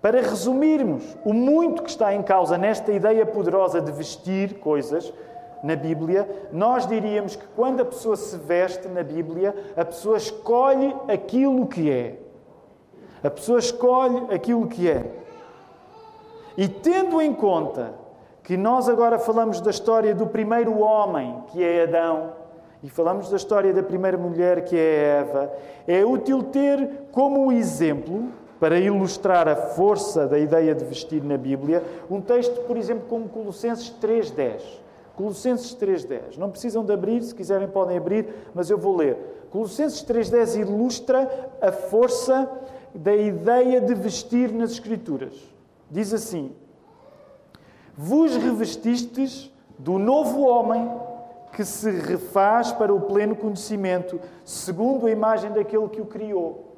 Para 0.00 0.20
resumirmos 0.20 1.16
o 1.24 1.32
muito 1.32 1.82
que 1.82 1.88
está 1.88 2.14
em 2.14 2.22
causa 2.22 2.58
nesta 2.58 2.92
ideia 2.92 3.24
poderosa 3.24 3.80
de 3.80 3.90
vestir 3.90 4.58
coisas, 4.58 5.12
na 5.64 5.74
Bíblia, 5.74 6.28
nós 6.52 6.86
diríamos 6.86 7.34
que 7.34 7.46
quando 7.56 7.80
a 7.80 7.84
pessoa 7.84 8.16
se 8.16 8.36
veste 8.36 8.86
na 8.86 9.02
Bíblia, 9.02 9.54
a 9.74 9.84
pessoa 9.84 10.18
escolhe 10.18 10.94
aquilo 11.08 11.66
que 11.66 11.90
é. 11.90 12.18
A 13.22 13.30
pessoa 13.30 13.58
escolhe 13.58 14.26
aquilo 14.32 14.68
que 14.68 14.88
é. 14.88 15.06
E 16.56 16.68
tendo 16.68 17.20
em 17.20 17.32
conta 17.32 17.94
que 18.42 18.58
nós 18.58 18.90
agora 18.90 19.18
falamos 19.18 19.58
da 19.62 19.70
história 19.70 20.14
do 20.14 20.26
primeiro 20.26 20.78
homem, 20.80 21.42
que 21.48 21.64
é 21.64 21.84
Adão, 21.84 22.34
e 22.82 22.90
falamos 22.90 23.30
da 23.30 23.36
história 23.36 23.72
da 23.72 23.82
primeira 23.82 24.18
mulher, 24.18 24.66
que 24.66 24.76
é 24.76 25.20
Eva, 25.20 25.50
é 25.88 26.04
útil 26.04 26.42
ter 26.42 27.08
como 27.10 27.50
exemplo, 27.50 28.28
para 28.60 28.78
ilustrar 28.78 29.48
a 29.48 29.56
força 29.56 30.26
da 30.26 30.38
ideia 30.38 30.74
de 30.74 30.84
vestir 30.84 31.22
na 31.22 31.36
Bíblia, 31.36 31.82
um 32.10 32.20
texto, 32.20 32.60
por 32.66 32.76
exemplo, 32.76 33.04
como 33.08 33.28
Colossenses 33.28 33.92
3.10. 34.00 34.83
Colossenses 35.16 35.74
3.10. 35.76 36.36
Não 36.36 36.50
precisam 36.50 36.84
de 36.84 36.92
abrir, 36.92 37.22
se 37.22 37.34
quiserem 37.34 37.68
podem 37.68 37.96
abrir, 37.96 38.28
mas 38.54 38.68
eu 38.68 38.76
vou 38.76 38.96
ler. 38.96 39.46
Colossenses 39.50 40.04
3.10 40.04 40.60
ilustra 40.60 41.50
a 41.60 41.70
força 41.70 42.50
da 42.94 43.14
ideia 43.14 43.80
de 43.80 43.94
vestir 43.94 44.52
nas 44.52 44.72
Escrituras. 44.72 45.34
Diz 45.90 46.12
assim: 46.12 46.52
Vos 47.96 48.36
revestistes 48.36 49.52
do 49.78 49.98
novo 49.98 50.42
homem 50.42 50.90
que 51.52 51.64
se 51.64 51.90
refaz 51.90 52.72
para 52.72 52.92
o 52.92 53.00
pleno 53.00 53.36
conhecimento, 53.36 54.20
segundo 54.44 55.06
a 55.06 55.10
imagem 55.10 55.52
daquele 55.52 55.88
que 55.88 56.00
o 56.00 56.06
criou. 56.06 56.74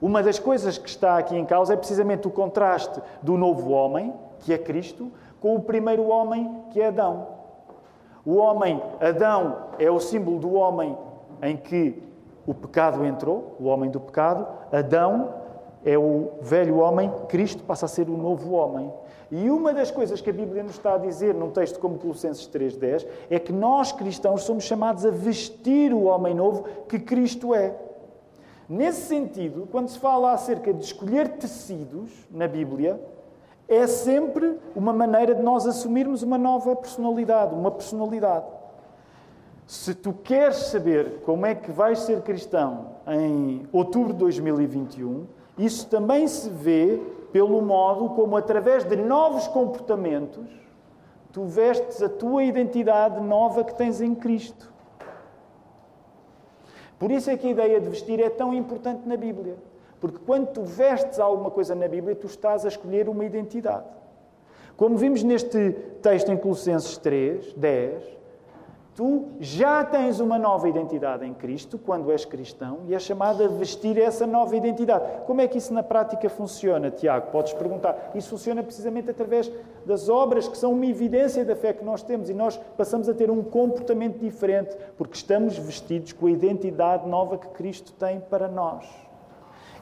Uma 0.00 0.22
das 0.22 0.38
coisas 0.38 0.78
que 0.78 0.88
está 0.88 1.18
aqui 1.18 1.36
em 1.36 1.44
causa 1.44 1.74
é 1.74 1.76
precisamente 1.76 2.26
o 2.26 2.30
contraste 2.30 3.00
do 3.22 3.36
novo 3.36 3.70
homem, 3.70 4.12
que 4.40 4.52
é 4.52 4.58
Cristo, 4.58 5.12
com 5.40 5.54
o 5.54 5.62
primeiro 5.62 6.06
homem, 6.06 6.62
que 6.70 6.80
é 6.80 6.86
Adão. 6.86 7.43
O 8.26 8.36
homem, 8.36 8.82
Adão, 9.00 9.56
é 9.78 9.90
o 9.90 10.00
símbolo 10.00 10.38
do 10.38 10.54
homem 10.54 10.96
em 11.42 11.56
que 11.56 12.02
o 12.46 12.54
pecado 12.54 13.04
entrou, 13.04 13.56
o 13.60 13.64
homem 13.64 13.90
do 13.90 14.00
pecado. 14.00 14.46
Adão 14.72 15.34
é 15.84 15.98
o 15.98 16.32
velho 16.40 16.78
homem, 16.78 17.12
Cristo 17.28 17.62
passa 17.64 17.84
a 17.84 17.88
ser 17.88 18.08
o 18.08 18.16
novo 18.16 18.52
homem. 18.52 18.90
E 19.30 19.50
uma 19.50 19.72
das 19.72 19.90
coisas 19.90 20.20
que 20.20 20.30
a 20.30 20.32
Bíblia 20.32 20.62
nos 20.62 20.72
está 20.72 20.94
a 20.94 20.98
dizer 20.98 21.34
num 21.34 21.50
texto 21.50 21.78
como 21.78 21.98
Colossenses 21.98 22.46
3:10 22.46 23.06
é 23.28 23.38
que 23.38 23.52
nós 23.52 23.92
cristãos 23.92 24.42
somos 24.42 24.64
chamados 24.64 25.04
a 25.04 25.10
vestir 25.10 25.92
o 25.92 26.04
homem 26.04 26.34
novo 26.34 26.64
que 26.88 26.98
Cristo 26.98 27.54
é. 27.54 27.74
Nesse 28.68 29.02
sentido, 29.02 29.68
quando 29.70 29.88
se 29.88 29.98
fala 29.98 30.32
acerca 30.32 30.72
de 30.72 30.82
escolher 30.82 31.36
tecidos 31.36 32.10
na 32.30 32.48
Bíblia, 32.48 32.98
é 33.68 33.86
sempre 33.86 34.58
uma 34.74 34.92
maneira 34.92 35.34
de 35.34 35.42
nós 35.42 35.66
assumirmos 35.66 36.22
uma 36.22 36.36
nova 36.36 36.76
personalidade, 36.76 37.54
uma 37.54 37.70
personalidade. 37.70 38.46
Se 39.66 39.94
tu 39.94 40.12
queres 40.12 40.56
saber 40.56 41.22
como 41.24 41.46
é 41.46 41.54
que 41.54 41.70
vais 41.70 42.00
ser 42.00 42.20
cristão 42.20 42.96
em 43.06 43.66
outubro 43.72 44.12
de 44.12 44.18
2021, 44.18 45.26
isso 45.56 45.86
também 45.88 46.28
se 46.28 46.50
vê 46.50 47.00
pelo 47.32 47.62
modo 47.62 48.10
como, 48.10 48.36
através 48.36 48.84
de 48.84 48.96
novos 48.96 49.48
comportamentos, 49.48 50.46
tu 51.32 51.44
vestes 51.44 52.02
a 52.02 52.08
tua 52.08 52.44
identidade 52.44 53.20
nova 53.20 53.64
que 53.64 53.74
tens 53.74 54.00
em 54.00 54.14
Cristo. 54.14 54.72
Por 56.98 57.10
isso 57.10 57.30
é 57.30 57.36
que 57.36 57.46
a 57.46 57.50
ideia 57.50 57.80
de 57.80 57.88
vestir 57.88 58.20
é 58.20 58.30
tão 58.30 58.54
importante 58.54 59.08
na 59.08 59.16
Bíblia. 59.16 59.56
Porque 60.04 60.18
quando 60.26 60.48
tu 60.48 60.62
vestes 60.64 61.18
alguma 61.18 61.50
coisa 61.50 61.74
na 61.74 61.88
Bíblia, 61.88 62.14
tu 62.14 62.26
estás 62.26 62.66
a 62.66 62.68
escolher 62.68 63.08
uma 63.08 63.24
identidade. 63.24 63.86
Como 64.76 64.98
vimos 64.98 65.22
neste 65.22 65.70
texto 66.02 66.30
em 66.30 66.36
Colossenses 66.36 66.98
3, 66.98 67.54
10, 67.54 68.04
tu 68.94 69.28
já 69.40 69.82
tens 69.82 70.20
uma 70.20 70.38
nova 70.38 70.68
identidade 70.68 71.24
em 71.24 71.32
Cristo 71.32 71.78
quando 71.78 72.12
és 72.12 72.26
cristão 72.26 72.80
e 72.86 72.94
é 72.94 72.98
chamado 72.98 73.42
a 73.42 73.48
vestir 73.48 73.96
essa 73.96 74.26
nova 74.26 74.54
identidade. 74.54 75.24
Como 75.24 75.40
é 75.40 75.48
que 75.48 75.56
isso 75.56 75.72
na 75.72 75.82
prática 75.82 76.28
funciona, 76.28 76.90
Tiago? 76.90 77.30
Podes 77.30 77.54
perguntar. 77.54 78.10
Isso 78.14 78.28
funciona 78.28 78.62
precisamente 78.62 79.08
através 79.08 79.50
das 79.86 80.10
obras 80.10 80.46
que 80.46 80.58
são 80.58 80.74
uma 80.74 80.84
evidência 80.84 81.46
da 81.46 81.56
fé 81.56 81.72
que 81.72 81.82
nós 81.82 82.02
temos 82.02 82.28
e 82.28 82.34
nós 82.34 82.58
passamos 82.76 83.08
a 83.08 83.14
ter 83.14 83.30
um 83.30 83.42
comportamento 83.42 84.18
diferente 84.18 84.76
porque 84.98 85.16
estamos 85.16 85.56
vestidos 85.56 86.12
com 86.12 86.26
a 86.26 86.30
identidade 86.30 87.08
nova 87.08 87.38
que 87.38 87.48
Cristo 87.48 87.90
tem 87.94 88.20
para 88.20 88.48
nós. 88.48 88.84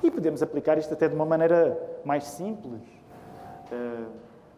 E 0.03 0.11
podemos 0.11 0.43
aplicar 0.43 0.79
isto 0.79 0.93
até 0.93 1.09
de 1.09 1.15
uma 1.15 1.25
maneira 1.25 1.79
mais 2.05 2.25
simples, 2.25 2.83
uh, 3.71 4.07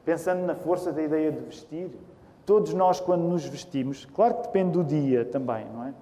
pensando 0.04 0.44
na 0.46 0.54
força 0.54 0.92
da 0.92 1.02
ideia 1.02 1.30
de 1.30 1.40
vestir. 1.40 1.90
Todos 2.46 2.72
nós, 2.72 3.00
quando 3.00 3.22
nos 3.22 3.44
vestimos, 3.44 4.06
claro 4.06 4.34
que 4.34 4.42
depende 4.42 4.72
do 4.72 4.84
dia 4.84 5.24
também, 5.24 5.66
não 5.66 5.84
é? 5.84 5.94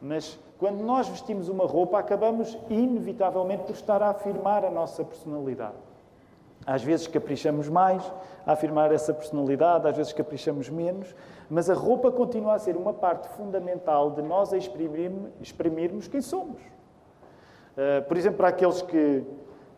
Mas 0.00 0.38
quando 0.58 0.82
nós 0.82 1.08
vestimos 1.08 1.48
uma 1.48 1.66
roupa, 1.66 1.98
acabamos 1.98 2.56
inevitavelmente 2.70 3.64
por 3.64 3.72
estar 3.72 4.02
a 4.02 4.10
afirmar 4.10 4.64
a 4.64 4.70
nossa 4.70 5.04
personalidade. 5.04 5.74
Às 6.66 6.82
vezes 6.82 7.06
caprichamos 7.06 7.68
mais 7.68 8.02
a 8.44 8.52
afirmar 8.52 8.90
essa 8.92 9.12
personalidade, 9.12 9.86
às 9.86 9.96
vezes 9.96 10.12
caprichamos 10.12 10.68
menos, 10.68 11.14
mas 11.48 11.70
a 11.70 11.74
roupa 11.74 12.10
continua 12.10 12.54
a 12.54 12.58
ser 12.58 12.76
uma 12.76 12.92
parte 12.92 13.28
fundamental 13.28 14.10
de 14.10 14.22
nós 14.22 14.52
exprimirmos 14.52 16.08
quem 16.08 16.20
somos. 16.20 16.60
Eh, 17.76 18.00
por 18.00 18.16
exemplo, 18.16 18.38
para 18.38 18.48
aqueles 18.48 18.80
que, 18.80 19.22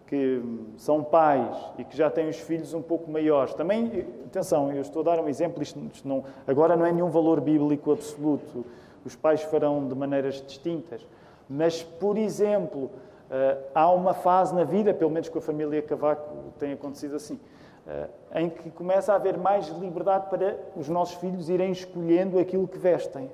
que 0.07 0.43
são 0.77 1.03
pais 1.03 1.57
e 1.77 1.85
que 1.85 1.97
já 1.97 2.09
têm 2.09 2.29
os 2.29 2.39
filhos 2.39 2.73
um 2.73 2.83
pouco 2.83 3.11
maiores. 3.11 3.55
Também, 3.55 4.07
atenção, 4.25 4.73
eu 4.73 4.83
estou 4.83 5.03
a 5.03 5.05
dar 5.05 5.21
um 5.21 5.29
exemplo, 5.29 5.63
isto, 5.63 5.79
isto 5.93 6.07
não, 6.07 6.25
agora 6.47 6.77
não 6.77 6.87
é 6.87 6.93
nenhum 6.93 7.11
valor 7.11 7.41
bíblico 7.41 7.91
absoluto, 7.91 8.65
os 9.05 9.17
pais 9.17 9.43
farão 9.43 9.89
de 9.89 9.95
maneiras 9.95 10.43
distintas. 10.47 11.05
Mas, 11.49 11.83
por 11.83 12.17
exemplo, 12.17 12.85
uh, 12.85 13.63
há 13.75 13.91
uma 13.91 14.15
fase 14.15 14.55
na 14.55 14.65
vida, 14.65 14.93
pelo 14.93 15.11
menos 15.11 15.29
com 15.29 15.39
a 15.39 15.43
família 15.43 15.81
Cavaco 15.81 16.53
tem 16.59 16.75
acontecido 16.75 17.17
assim, 17.17 17.41
uh, 17.87 18.09
em 18.35 18.51
que 18.51 18.71
começa 18.71 19.13
a 19.13 19.17
haver 19.17 19.39
mais 19.39 19.69
liberdade 19.69 20.29
para 20.29 20.57
os 20.77 20.89
nossos 20.89 21.15
filhos 21.17 21.49
irem 21.49 21.73
escolhendo 21.73 22.39
aquilo 22.39 22.69
que 22.69 22.79
vestem. 22.79 23.31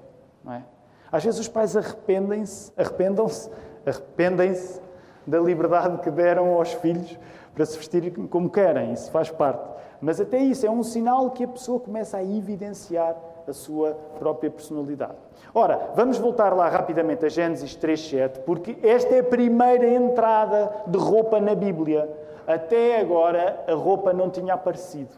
É? 0.48 0.62
Às 1.10 1.24
vezes 1.24 1.40
os 1.40 1.48
pais 1.48 1.76
arrependem-se, 1.76 2.72
arrependam-se 2.76 3.50
arrependem-se 3.86 4.80
da 5.26 5.38
liberdade 5.38 5.98
que 5.98 6.10
deram 6.10 6.54
aos 6.54 6.72
filhos 6.74 7.18
para 7.54 7.64
se 7.64 7.76
vestirem 7.76 8.10
como 8.10 8.50
querem, 8.50 8.92
isso 8.92 9.10
faz 9.10 9.30
parte. 9.30 9.64
Mas 10.00 10.20
até 10.20 10.38
isso 10.38 10.66
é 10.66 10.70
um 10.70 10.82
sinal 10.82 11.30
que 11.30 11.44
a 11.44 11.48
pessoa 11.48 11.80
começa 11.80 12.18
a 12.18 12.22
evidenciar 12.22 13.16
a 13.46 13.52
sua 13.52 13.92
própria 14.18 14.50
personalidade. 14.50 15.14
Ora, 15.54 15.90
vamos 15.94 16.18
voltar 16.18 16.52
lá 16.54 16.68
rapidamente 16.68 17.24
a 17.24 17.28
Gênesis 17.28 17.76
3:7, 17.76 18.40
porque 18.40 18.76
esta 18.82 19.14
é 19.14 19.20
a 19.20 19.24
primeira 19.24 19.86
entrada 19.88 20.70
de 20.86 20.98
roupa 20.98 21.40
na 21.40 21.54
Bíblia. 21.54 22.08
Até 22.46 23.00
agora 23.00 23.64
a 23.66 23.74
roupa 23.74 24.12
não 24.12 24.28
tinha 24.28 24.54
aparecido. 24.54 25.14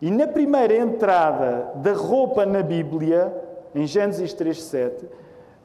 E 0.00 0.10
na 0.10 0.26
primeira 0.26 0.74
entrada 0.74 1.72
da 1.76 1.92
roupa 1.92 2.46
na 2.46 2.62
Bíblia, 2.62 3.32
em 3.74 3.86
Gênesis 3.86 4.34
3:7, 4.34 5.06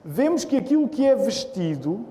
vemos 0.10 0.46
que 0.46 0.56
aquilo 0.56 0.88
que 0.88 1.06
é 1.06 1.14
vestido, 1.14 2.06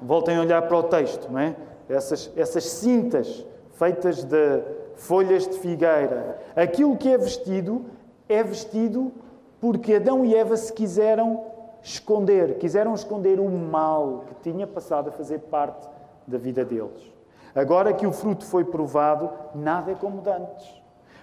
voltem 0.00 0.38
a 0.38 0.40
olhar 0.40 0.62
para 0.62 0.76
o 0.78 0.82
texto, 0.84 1.30
não 1.30 1.38
é? 1.38 1.54
Essas, 1.86 2.32
essas 2.34 2.64
cintas 2.64 3.44
feitas 3.72 4.24
de 4.24 4.62
folhas 4.94 5.46
de 5.46 5.58
figueira, 5.58 6.40
aquilo 6.56 6.96
que 6.96 7.10
é 7.10 7.18
vestido 7.18 7.84
é 8.26 8.42
vestido 8.42 9.12
porque 9.60 9.94
Adão 9.94 10.24
e 10.24 10.34
Eva 10.34 10.56
se 10.56 10.72
quiseram 10.72 11.44
esconder, 11.82 12.56
quiseram 12.56 12.94
esconder 12.94 13.38
o 13.38 13.50
mal 13.50 14.24
que 14.26 14.50
tinha 14.50 14.66
passado 14.66 15.10
a 15.10 15.12
fazer 15.12 15.40
parte 15.40 15.86
da 16.26 16.38
vida 16.38 16.64
deles. 16.64 17.12
Agora 17.54 17.92
que 17.92 18.06
o 18.06 18.12
fruto 18.12 18.46
foi 18.46 18.64
provado, 18.64 19.30
nada 19.54 19.92
é 19.92 19.94
como 19.94 20.22
antes. 20.26 20.79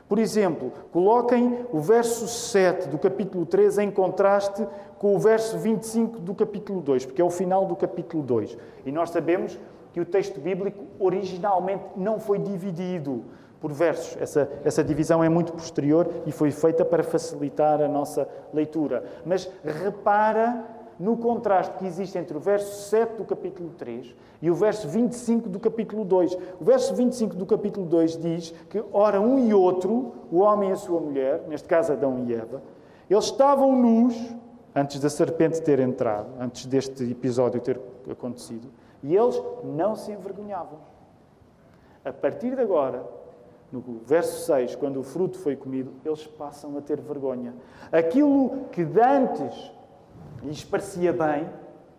Por 0.08 0.20
exemplo, 0.20 0.72
coloquem 0.92 1.66
o 1.72 1.80
verso 1.80 2.28
7 2.28 2.88
do 2.88 2.98
capítulo 2.98 3.46
3 3.46 3.80
em 3.80 3.92
contraste 3.92 4.66
com 4.98 5.16
o 5.16 5.20
verso 5.20 5.58
25 5.58 6.20
do 6.20 6.34
capítulo 6.34 6.82
2, 6.82 7.06
porque 7.06 7.22
é 7.22 7.26
o 7.26 7.30
final 7.30 7.66
do 7.66 7.76
capítulo 7.76 8.24
2. 8.24 8.58
E 8.86 8.92
nós 8.92 9.10
sabemos 9.10 9.60
que 9.92 10.00
o 10.00 10.06
texto 10.06 10.40
bíblico 10.40 10.86
originalmente 11.00 11.84
não 11.96 12.20
foi 12.20 12.40
dividido 12.40 13.26
por 13.60 13.74
versos. 13.74 14.16
Essa, 14.22 14.50
essa 14.64 14.84
divisão 14.84 15.24
é 15.24 15.30
muito 15.30 15.52
posterior 15.52 16.08
e 16.26 16.32
foi 16.32 16.52
feita 16.52 16.86
para 16.86 17.04
facilitar 17.04 17.82
a 17.82 17.88
nossa 17.88 18.28
leitura. 18.54 19.04
Mas 19.26 19.50
repara 19.64 20.64
no 21.00 21.18
contraste 21.18 21.78
que 21.78 21.86
existe 21.86 22.18
entre 22.18 22.36
o 22.36 22.40
verso 22.40 22.90
7 22.90 23.18
do 23.18 23.26
capítulo 23.26 23.70
3 23.78 24.16
e 24.42 24.50
o 24.50 24.56
verso 24.56 24.88
25 24.88 25.50
do 25.50 25.60
capítulo 25.60 26.04
2. 26.04 26.38
O 26.60 26.64
verso 26.64 26.96
25 26.96 27.36
do 27.36 27.46
capítulo 27.46 27.86
2 27.86 28.18
diz 28.18 28.54
que, 28.70 28.84
ora, 28.92 29.22
um 29.22 29.48
e 29.48 29.54
outro, 29.54 30.14
o 30.32 30.40
homem 30.40 30.70
e 30.70 30.74
a 30.74 30.76
sua 30.76 31.00
mulher, 31.00 31.44
neste 31.48 31.68
caso 31.68 31.94
Adão 31.94 32.26
e 32.26 32.34
Eva, 32.34 32.62
eles 33.10 33.26
estavam 33.26 33.76
nus 33.76 34.16
antes 34.76 35.00
da 35.00 35.10
serpente 35.10 35.62
ter 35.62 35.80
entrado, 35.80 36.30
antes 36.40 36.66
deste 36.66 37.04
episódio 37.10 37.60
ter 37.62 37.80
acontecido, 38.10 38.68
e 39.02 39.16
eles 39.16 39.42
não 39.64 39.96
se 39.96 40.12
envergonhavam. 40.12 40.80
A 42.06 42.14
partir 42.14 42.56
de 42.56 42.62
agora, 42.62 43.04
no 43.72 43.82
verso 44.06 44.46
6, 44.46 44.76
quando 44.76 45.00
o 45.00 45.04
fruto 45.04 45.38
foi 45.40 45.56
comido, 45.56 45.92
eles 46.06 46.26
passam 46.26 46.78
a 46.78 46.82
ter 46.82 47.02
vergonha. 47.02 47.54
Aquilo 47.92 48.66
que 48.72 48.82
antes 48.82 49.72
lhes 50.44 50.64
parecia 50.64 51.12
bem, 51.12 51.50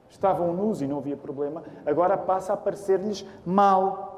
estavam 0.09 0.53
nus 0.53 0.81
e 0.81 0.87
não 0.87 0.99
havia 0.99 1.17
problema, 1.17 1.63
agora 1.85 2.17
passa 2.17 2.53
a 2.53 2.57
parecer-lhes 2.57 3.25
mal. 3.45 4.09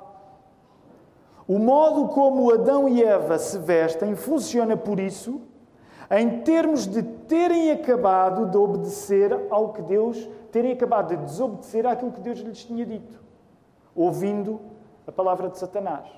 O 1.46 1.58
modo 1.58 2.08
como 2.08 2.52
Adão 2.52 2.88
e 2.88 3.02
Eva 3.02 3.38
se 3.38 3.58
vestem 3.58 4.14
funciona 4.14 4.76
por 4.76 5.00
isso, 5.00 5.40
em 6.10 6.40
termos 6.40 6.86
de 6.86 7.02
terem 7.02 7.70
acabado 7.70 8.46
de 8.46 8.56
obedecer 8.56 9.46
ao 9.50 9.72
que 9.72 9.82
Deus, 9.82 10.28
terem 10.50 10.72
acabado 10.72 11.16
de 11.16 11.24
desobedecer 11.24 11.86
àquilo 11.86 12.12
que 12.12 12.20
Deus 12.20 12.38
lhes 12.40 12.64
tinha 12.64 12.84
dito, 12.84 13.20
ouvindo 13.94 14.60
a 15.06 15.12
palavra 15.12 15.48
de 15.48 15.58
Satanás. 15.58 16.08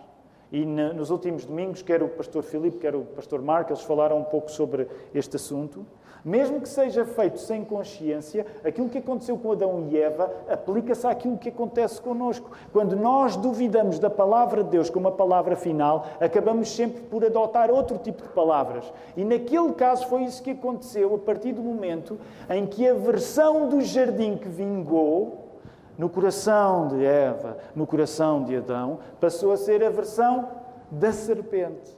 E 0.51 0.67
nos 0.67 1.09
últimos 1.09 1.47
domingos, 1.47 1.81
quer 1.81 2.03
o 2.03 2.09
pastor 2.09 2.43
Filipe, 2.43 2.77
quer 2.77 2.95
o 2.95 3.05
pastor 3.05 3.41
Marco, 3.41 3.73
eles 3.73 3.83
falaram 3.83 4.19
um 4.19 4.25
pouco 4.25 4.51
sobre 4.51 4.87
este 5.15 5.37
assunto. 5.37 5.87
Mesmo 6.25 6.61
que 6.61 6.69
seja 6.69 7.05
feito 7.05 7.41
sem 7.41 7.65
consciência, 7.65 8.47
aquilo 8.65 8.89
que 8.89 8.99
aconteceu 8.99 9.37
com 9.37 9.51
Adão 9.51 9.89
e 9.91 9.99
Eva 9.99 10.33
aplica-se 10.49 11.05
àquilo 11.05 11.37
que 11.37 11.49
acontece 11.49 12.01
connosco. 12.01 12.51
Quando 12.73 12.95
nós 12.95 13.35
duvidamos 13.35 13.99
da 13.99 14.09
palavra 14.09 14.63
de 14.63 14.71
Deus 14.71 14.89
como 14.89 15.09
a 15.09 15.13
palavra 15.13 15.57
final, 15.57 16.07
acabamos 16.21 16.71
sempre 16.71 17.03
por 17.03 17.25
adotar 17.25 17.73
outro 17.73 17.99
tipo 17.99 18.23
de 18.23 18.29
palavras. 18.29 18.93
E 19.17 19.25
naquele 19.25 19.73
caso 19.73 20.07
foi 20.07 20.23
isso 20.23 20.43
que 20.43 20.53
aconteceu 20.53 21.13
a 21.13 21.19
partir 21.19 21.53
do 21.53 21.63
momento 21.63 22.17
em 22.49 22.67
que 22.67 22.87
a 22.89 22.95
versão 22.95 23.69
do 23.69 23.81
jardim 23.81 24.37
que 24.37 24.49
vingou 24.49 25.59
no 25.99 26.09
coração 26.09 26.87
de 26.87 27.05
Eva, 27.05 27.59
no 27.75 27.87
coração 27.87 28.45
de 28.45 28.57
Adão, 28.57 29.01
passou 29.21 29.51
a 29.51 29.57
ser 29.57 29.85
a 29.85 29.91
versão 29.91 30.49
da 30.89 31.13
serpente. 31.13 31.97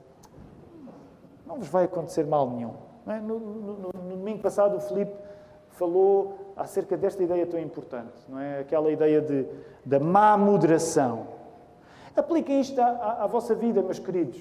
Não 1.47 1.57
vos 1.57 1.69
vai 1.69 1.85
acontecer 1.85 2.25
mal 2.25 2.49
nenhum. 2.49 2.84
É? 3.07 3.21
No, 3.21 3.39
no, 3.39 3.73
no, 3.75 4.17
domingo 4.17 4.41
passado, 4.41 4.77
o 4.77 4.81
Filipe 4.81 5.15
falou 5.71 6.55
acerca 6.57 6.97
desta 6.97 7.23
ideia 7.23 7.47
tão 7.47 7.61
importante, 7.61 8.15
não 8.29 8.39
é? 8.39 8.61
Aquela 8.61 8.91
ideia 8.91 9.21
de, 9.21 9.47
da 9.85 10.01
má 10.01 10.37
moderação. 10.37 11.27
Apliquem 12.17 12.61
isto 12.61 12.81
à, 12.81 12.87
à, 12.87 13.25
à 13.25 13.27
vossa 13.27 13.55
vida, 13.55 13.83
meus 13.83 13.99
queridos. 13.99 14.41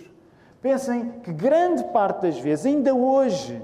Pensem 0.62 1.20
que 1.22 1.34
grande 1.34 1.84
parte 1.86 2.22
das 2.22 2.40
vezes, 2.40 2.66
ainda 2.66 2.94
hoje, 2.94 3.62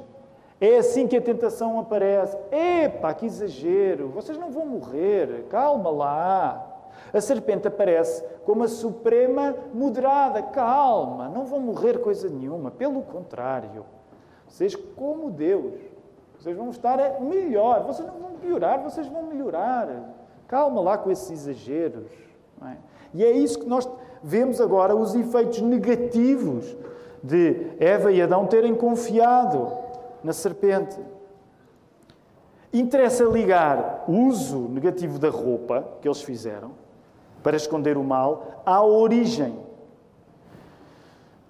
é 0.59 0.77
assim 0.77 1.07
que 1.07 1.15
a 1.15 1.21
tentação 1.21 1.79
aparece. 1.79 2.38
Epá, 2.51 3.13
que 3.13 3.25
exagero! 3.25 4.09
Vocês 4.09 4.38
não 4.38 4.51
vão 4.51 4.65
morrer, 4.65 5.45
calma 5.49 5.89
lá. 5.89 6.65
A 7.13 7.21
serpente 7.21 7.67
aparece 7.67 8.21
como 8.43 8.63
a 8.63 8.67
suprema 8.67 9.55
moderada, 9.73 10.41
calma, 10.43 11.29
não 11.29 11.45
vão 11.45 11.59
morrer 11.59 11.99
coisa 11.99 12.27
nenhuma, 12.27 12.69
pelo 12.69 13.01
contrário. 13.01 13.85
Vocês, 14.49 14.75
como 14.75 15.29
Deus, 15.31 15.75
vocês 16.38 16.57
vão 16.57 16.69
estar 16.69 17.21
melhor, 17.21 17.83
vocês 17.83 18.07
não 18.07 18.19
vão 18.19 18.31
piorar, 18.41 18.81
vocês 18.83 19.07
vão 19.07 19.23
melhorar. 19.23 19.88
Calma 20.47 20.81
lá 20.81 20.97
com 20.97 21.12
esses 21.12 21.29
exageros. 21.29 22.12
É? 22.65 22.75
E 23.13 23.23
é 23.23 23.31
isso 23.31 23.59
que 23.59 23.67
nós 23.67 23.89
vemos 24.21 24.59
agora, 24.59 24.95
os 24.95 25.15
efeitos 25.15 25.62
negativos 25.62 26.75
de 27.23 27.67
Eva 27.79 28.12
e 28.12 28.21
Adão 28.21 28.45
terem 28.45 28.75
confiado 28.75 29.71
na 30.23 30.33
serpente. 30.33 30.99
Interessa 32.71 33.23
ligar 33.23 34.03
o 34.07 34.13
uso 34.27 34.69
negativo 34.69 35.17
da 35.17 35.29
roupa 35.29 35.88
que 36.01 36.07
eles 36.07 36.21
fizeram 36.21 36.71
para 37.41 37.55
esconder 37.55 37.97
o 37.97 38.03
mal 38.03 38.62
à 38.65 38.83
origem. 38.83 39.57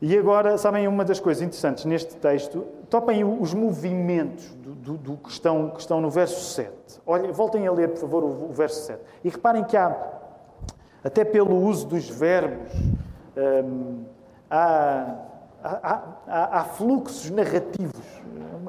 E 0.02 0.18
agora, 0.18 0.58
sabem, 0.58 0.88
uma 0.88 1.04
das 1.04 1.20
coisas 1.20 1.44
interessantes 1.44 1.84
neste 1.84 2.16
texto, 2.16 2.66
topem 2.90 3.24
os 3.24 3.54
movimentos 3.54 4.54
do, 4.56 4.74
do, 4.76 4.98
do 4.98 5.18
que, 5.18 5.30
estão, 5.30 5.70
que 5.72 5.80
estão 5.80 6.02
no 6.02 6.10
verso 6.10 6.42
7. 6.54 7.02
Olhem, 7.06 7.32
voltem 7.32 7.68
a 7.68 7.72
ler, 7.72 7.90
por 7.90 8.00
favor, 8.00 8.24
o, 8.24 8.50
o 8.50 8.54
verso 8.54 8.86
7. 8.86 9.02
E 9.24 9.30
reparem 9.30 9.64
que 9.64 9.78
há, 9.78 9.96
até 11.04 11.24
pelo 11.24 11.56
uso 11.56 11.88
dos 11.88 12.10
verbos, 12.10 12.72
hum, 13.38 14.04
há, 14.50 15.16
há, 15.64 16.04
há, 16.28 16.60
há 16.60 16.64
fluxos 16.66 17.30
narrativos 17.30 18.20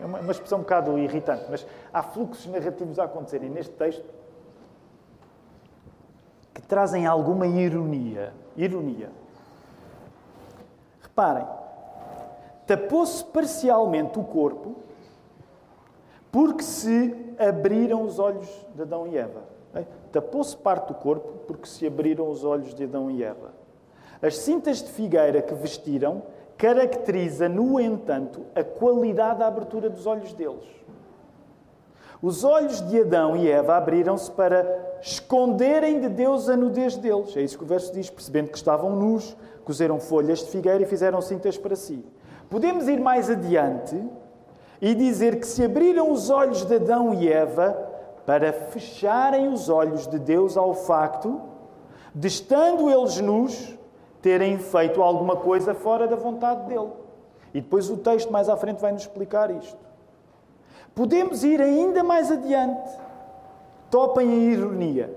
é 0.00 0.06
uma, 0.06 0.20
uma 0.20 0.32
expressão 0.32 0.58
um 0.58 0.62
bocado 0.62 0.98
irritante, 0.98 1.46
mas 1.50 1.66
há 1.92 2.02
fluxos 2.02 2.46
narrativos 2.46 2.98
a 2.98 3.04
acontecerem 3.04 3.50
neste 3.50 3.72
texto 3.74 4.04
que 6.54 6.62
trazem 6.62 7.06
alguma 7.06 7.46
ironia. 7.46 8.32
Ironia. 8.56 9.10
Reparem, 11.02 11.46
tapou-se 12.70 13.24
parcialmente 13.24 14.16
o 14.16 14.22
corpo 14.22 14.76
porque 16.30 16.62
se 16.62 17.34
abriram 17.36 18.04
os 18.04 18.20
olhos 18.20 18.48
de 18.76 18.82
Adão 18.82 19.08
e 19.08 19.18
Eva. 19.18 19.42
Tapou-se 20.12 20.56
parte 20.56 20.86
do 20.86 20.94
corpo 20.94 21.32
porque 21.48 21.66
se 21.66 21.84
abriram 21.84 22.30
os 22.30 22.44
olhos 22.44 22.72
de 22.72 22.84
Adão 22.84 23.10
e 23.10 23.24
Eva. 23.24 23.50
As 24.22 24.36
cintas 24.36 24.80
de 24.84 24.88
figueira 24.92 25.42
que 25.42 25.52
vestiram 25.52 26.22
caracteriza, 26.56 27.48
no 27.48 27.80
entanto, 27.80 28.42
a 28.54 28.62
qualidade 28.62 29.40
da 29.40 29.48
abertura 29.48 29.90
dos 29.90 30.06
olhos 30.06 30.32
deles. 30.32 30.68
Os 32.22 32.44
olhos 32.44 32.80
de 32.88 33.00
Adão 33.00 33.36
e 33.36 33.50
Eva 33.50 33.76
abriram-se 33.76 34.30
para 34.30 35.00
esconderem 35.02 35.98
de 35.98 36.08
Deus 36.08 36.48
a 36.48 36.56
nudez 36.56 36.96
deles. 36.96 37.36
É 37.36 37.40
isso 37.40 37.58
que 37.58 37.64
o 37.64 37.66
verso 37.66 37.92
diz, 37.92 38.08
percebendo 38.08 38.50
que 38.50 38.56
estavam 38.56 38.94
nus, 38.94 39.36
cozeram 39.64 39.98
folhas 39.98 40.38
de 40.38 40.50
figueira 40.50 40.84
e 40.84 40.86
fizeram 40.86 41.20
cintas 41.20 41.58
para 41.58 41.74
si. 41.74 42.04
Podemos 42.50 42.88
ir 42.88 42.98
mais 42.98 43.30
adiante 43.30 44.02
e 44.80 44.92
dizer 44.92 45.38
que 45.38 45.46
se 45.46 45.64
abriram 45.64 46.10
os 46.10 46.30
olhos 46.30 46.64
de 46.64 46.74
Adão 46.74 47.14
e 47.14 47.32
Eva 47.32 47.72
para 48.26 48.52
fecharem 48.52 49.48
os 49.48 49.68
olhos 49.68 50.08
de 50.08 50.18
Deus 50.18 50.56
ao 50.56 50.74
facto 50.74 51.40
de, 52.12 52.26
estando 52.26 52.90
eles 52.90 53.20
nus, 53.20 53.78
terem 54.20 54.58
feito 54.58 55.00
alguma 55.00 55.36
coisa 55.36 55.74
fora 55.74 56.08
da 56.08 56.16
vontade 56.16 56.66
dele. 56.66 56.90
E 57.54 57.60
depois 57.60 57.88
o 57.88 57.96
texto 57.96 58.32
mais 58.32 58.48
à 58.48 58.56
frente 58.56 58.80
vai 58.80 58.90
nos 58.92 59.02
explicar 59.02 59.50
isto. 59.50 59.78
Podemos 60.92 61.44
ir 61.44 61.60
ainda 61.60 62.02
mais 62.02 62.32
adiante. 62.32 62.90
Topem 63.90 64.28
a 64.28 64.34
ironia. 64.34 65.14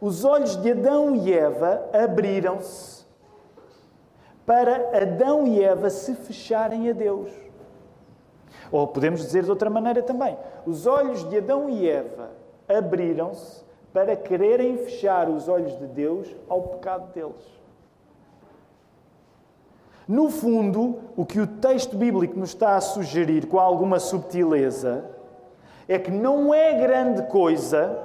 Os 0.00 0.24
olhos 0.24 0.56
de 0.56 0.70
Adão 0.70 1.16
e 1.16 1.32
Eva 1.32 1.84
abriram-se 1.92 3.03
para 4.46 4.96
Adão 4.96 5.46
e 5.46 5.62
Eva 5.62 5.90
se 5.90 6.14
fecharem 6.14 6.90
a 6.90 6.92
Deus. 6.92 7.30
Ou 8.70 8.86
podemos 8.86 9.20
dizer 9.20 9.44
de 9.44 9.50
outra 9.50 9.70
maneira 9.70 10.02
também: 10.02 10.36
os 10.66 10.86
olhos 10.86 11.28
de 11.28 11.38
Adão 11.38 11.68
e 11.68 11.88
Eva 11.88 12.30
abriram-se 12.68 13.64
para 13.92 14.16
quererem 14.16 14.76
fechar 14.78 15.28
os 15.28 15.48
olhos 15.48 15.78
de 15.78 15.86
Deus 15.86 16.28
ao 16.48 16.62
pecado 16.62 17.12
deles. 17.12 17.54
No 20.06 20.28
fundo, 20.28 20.98
o 21.16 21.24
que 21.24 21.40
o 21.40 21.46
texto 21.46 21.96
bíblico 21.96 22.38
nos 22.38 22.50
está 22.50 22.76
a 22.76 22.80
sugerir 22.80 23.46
com 23.46 23.58
alguma 23.58 23.98
subtileza 23.98 25.04
é 25.88 25.98
que 25.98 26.10
não 26.10 26.52
é 26.52 26.74
grande 26.74 27.22
coisa 27.28 27.98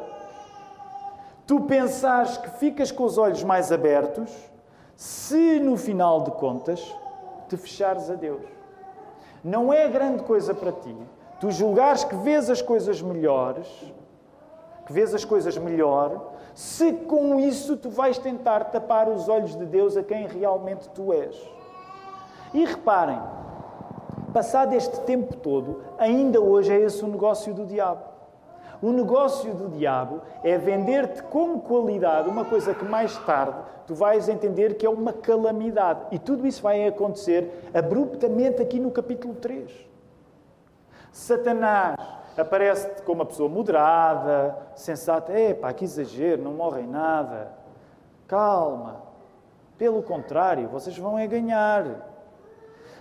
tu 1.45 1.61
pensares 1.61 2.37
que 2.37 2.49
ficas 2.59 2.91
com 2.91 3.03
os 3.03 3.17
olhos 3.17 3.43
mais 3.43 3.71
abertos 3.71 4.31
se 4.99 5.61
no 5.61 5.77
final 5.77 6.23
de 6.23 6.31
contas 6.31 6.93
te 7.47 7.55
fechares 7.55 8.09
a 8.09 8.15
Deus. 8.15 8.43
Não 9.41 9.71
é 9.71 9.87
grande 9.87 10.23
coisa 10.23 10.53
para 10.53 10.73
ti 10.73 10.93
tu 11.39 11.49
julgares 11.51 12.03
que 12.03 12.17
vês 12.17 12.49
as 12.49 12.61
coisas 12.61 13.01
melhores, 13.01 13.65
que 14.85 14.91
vês 14.91 15.15
as 15.15 15.23
coisas 15.23 15.57
melhor, 15.57 16.33
se 16.53 16.91
com 16.91 17.39
isso 17.39 17.77
tu 17.77 17.89
vais 17.89 18.17
tentar 18.17 18.65
tapar 18.65 19.07
os 19.07 19.29
olhos 19.29 19.55
de 19.55 19.65
Deus 19.65 19.95
a 19.95 20.03
quem 20.03 20.27
realmente 20.27 20.89
tu 20.89 21.13
és. 21.13 21.33
E 22.53 22.65
reparem, 22.65 23.21
passado 24.33 24.73
este 24.73 24.99
tempo 25.01 25.37
todo, 25.37 25.81
ainda 25.97 26.41
hoje 26.41 26.73
é 26.73 26.77
esse 26.81 27.05
o 27.05 27.07
negócio 27.07 27.53
do 27.53 27.65
diabo. 27.65 28.08
O 28.81 28.91
negócio 28.91 29.53
do 29.53 29.69
diabo 29.69 30.21
é 30.43 30.57
vender-te 30.57 31.21
como 31.23 31.61
qualidade 31.61 32.29
uma 32.29 32.45
coisa 32.45 32.73
que 32.73 32.85
mais 32.85 33.17
tarde 33.19 33.57
tu 33.85 33.95
vais 33.95 34.29
entender 34.29 34.75
que 34.75 34.85
é 34.85 34.89
uma 34.89 35.11
calamidade. 35.11 36.01
E 36.11 36.19
tudo 36.19 36.45
isso 36.45 36.61
vai 36.61 36.87
acontecer 36.87 37.69
abruptamente 37.73 38.61
aqui 38.61 38.79
no 38.79 38.91
capítulo 38.91 39.33
3. 39.33 39.69
Satanás 41.11 41.95
aparece-te 42.37 43.01
como 43.01 43.21
uma 43.21 43.25
pessoa 43.25 43.49
moderada, 43.49 44.55
sensata. 44.75 45.37
Epá, 45.37 45.73
que 45.73 45.83
exagero, 45.83 46.41
não 46.41 46.53
morre 46.53 46.81
em 46.81 46.87
nada. 46.87 47.51
Calma. 48.27 49.01
Pelo 49.77 50.03
contrário, 50.03 50.69
vocês 50.69 50.97
vão 50.97 51.17
é 51.17 51.25
ganhar. 51.25 52.07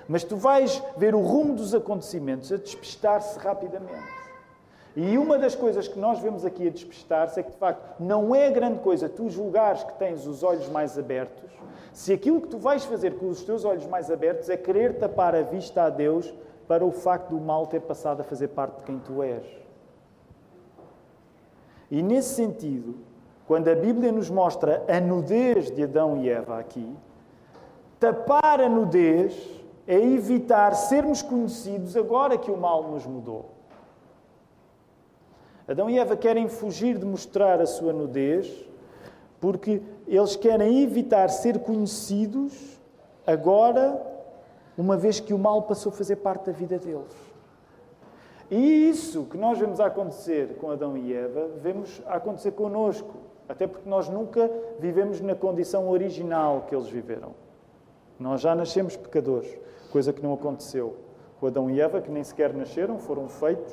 Mas 0.09 0.25
tu 0.25 0.37
vais 0.37 0.83
ver 0.97 1.15
o 1.15 1.21
rumo 1.21 1.55
dos 1.55 1.75
acontecimentos 1.75 2.51
a 2.51 2.57
despistar-se 2.57 3.39
rapidamente. 3.39 4.18
E 5.01 5.17
uma 5.17 5.39
das 5.39 5.55
coisas 5.55 5.87
que 5.87 5.97
nós 5.97 6.19
vemos 6.19 6.45
aqui 6.45 6.67
a 6.67 6.71
despistar-se 6.73 7.39
é 7.39 7.43
que, 7.45 7.53
de 7.53 7.57
facto, 7.57 8.03
não 8.03 8.35
é 8.35 8.51
grande 8.51 8.81
coisa 8.81 9.09
tu 9.09 9.31
julgares 9.31 9.85
que 9.85 9.93
tens 9.93 10.27
os 10.27 10.43
olhos 10.43 10.69
mais 10.69 10.99
abertos, 10.99 11.49
se 11.93 12.13
aquilo 12.13 12.41
que 12.41 12.49
tu 12.49 12.59
vais 12.59 12.85
fazer 12.85 13.17
com 13.17 13.29
os 13.29 13.45
teus 13.45 13.65
olhos 13.65 13.87
mais 13.87 14.11
abertos 14.11 14.51
é 14.51 14.57
querer 14.57 14.99
tapar 14.99 15.37
a 15.37 15.43
vista 15.43 15.85
a 15.85 15.89
Deus 15.89 16.35
para 16.67 16.85
o 16.85 16.91
facto 16.91 17.29
do 17.29 17.41
mal 17.41 17.65
ter 17.69 17.81
passado 17.83 18.23
a 18.23 18.25
fazer 18.25 18.49
parte 18.49 18.79
de 18.79 18.83
quem 18.87 18.99
tu 18.99 19.23
és. 19.23 19.47
E 21.93 22.03
nesse 22.03 22.35
sentido, 22.35 22.97
quando 23.47 23.69
a 23.69 23.77
Bíblia 23.77 24.11
nos 24.11 24.29
mostra 24.29 24.85
a 24.89 24.99
nudez 24.99 25.71
de 25.71 25.85
Adão 25.85 26.17
e 26.17 26.29
Eva 26.29 26.59
aqui, 26.59 26.93
tapar 28.01 28.61
a 28.61 28.69
nudez 28.69 29.33
é 29.87 29.95
evitar 29.95 30.75
sermos 30.75 31.23
conhecidos 31.23 31.97
agora 31.97 32.37
que 32.37 32.51
o 32.51 32.57
mal 32.57 32.83
nos 32.91 33.07
mudou. 33.07 33.58
Adão 35.69 35.91
e 35.91 35.99
Eva 35.99 36.17
querem 36.17 36.49
fugir 36.49 36.97
de 36.97 37.05
mostrar 37.05 37.61
a 37.61 37.67
sua 37.67 37.93
nudez 37.93 38.67
porque 39.39 39.83
eles 40.07 40.35
querem 40.35 40.83
evitar 40.83 41.29
ser 41.29 41.59
conhecidos 41.59 42.81
agora, 43.27 44.01
uma 44.77 44.97
vez 44.97 45.21
que 45.21 45.35
o 45.35 45.39
mal 45.39 45.63
passou 45.63 45.93
a 45.93 45.95
fazer 45.95 46.17
parte 46.17 46.47
da 46.47 46.53
vida 46.53 46.79
deles. 46.79 47.15
E 48.51 48.89
isso 48.89 49.25
que 49.25 49.37
nós 49.37 49.59
vemos 49.59 49.79
acontecer 49.79 50.57
com 50.59 50.71
Adão 50.71 50.97
e 50.97 51.13
Eva, 51.13 51.51
vemos 51.61 52.01
acontecer 52.07 52.53
connosco. 52.53 53.17
Até 53.47 53.67
porque 53.67 53.89
nós 53.89 54.09
nunca 54.09 54.51
vivemos 54.79 55.21
na 55.21 55.35
condição 55.35 55.91
original 55.91 56.65
que 56.67 56.75
eles 56.75 56.89
viveram. 56.89 57.35
Nós 58.19 58.41
já 58.41 58.55
nascemos 58.55 58.97
pecadores, 58.97 59.55
coisa 59.93 60.13
que 60.13 60.23
não 60.23 60.33
aconteceu 60.33 60.97
com 61.39 61.47
Adão 61.47 61.71
e 61.71 61.81
Eva, 61.81 62.01
que 62.01 62.11
nem 62.11 62.25
sequer 62.25 62.55
nasceram, 62.55 62.99
foram 62.99 63.29
feitos 63.29 63.73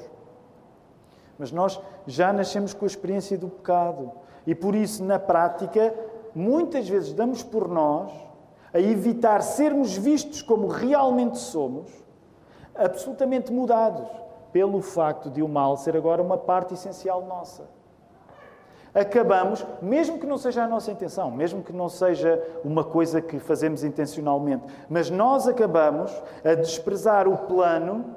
mas 1.38 1.52
nós 1.52 1.80
já 2.08 2.32
nascemos 2.32 2.74
com 2.74 2.86
a 2.86 2.88
experiência 2.88 3.38
do 3.38 3.50
pecado. 3.50 4.12
E 4.46 4.54
por 4.54 4.76
isso, 4.76 5.04
na 5.04 5.20
prática, 5.20 5.94
muitas 6.34 6.88
vezes 6.88 7.14
damos 7.14 7.44
por 7.44 7.68
nós 7.68 8.12
a 8.74 8.80
evitar 8.80 9.42
sermos 9.42 9.96
vistos 9.96 10.42
como 10.42 10.68
realmente 10.68 11.38
somos, 11.38 11.90
absolutamente 12.76 13.52
mudados 13.52 14.08
pelo 14.52 14.82
facto 14.82 15.30
de 15.30 15.42
o 15.42 15.48
mal 15.48 15.78
ser 15.78 15.96
agora 15.96 16.22
uma 16.22 16.38
parte 16.38 16.74
essencial 16.74 17.26
nossa. 17.26 17.64
Acabamos, 18.94 19.66
mesmo 19.82 20.18
que 20.18 20.26
não 20.26 20.38
seja 20.38 20.64
a 20.64 20.68
nossa 20.68 20.90
intenção, 20.90 21.30
mesmo 21.30 21.62
que 21.62 21.74
não 21.74 21.90
seja 21.90 22.42
uma 22.64 22.82
coisa 22.82 23.22
que 23.22 23.40
fazemos 23.40 23.84
intencionalmente, 23.84 24.64
mas 24.90 25.10
nós 25.10 25.48
acabamos 25.48 26.10
a 26.46 26.54
desprezar 26.54 27.28
o 27.28 27.38
plano 27.40 28.16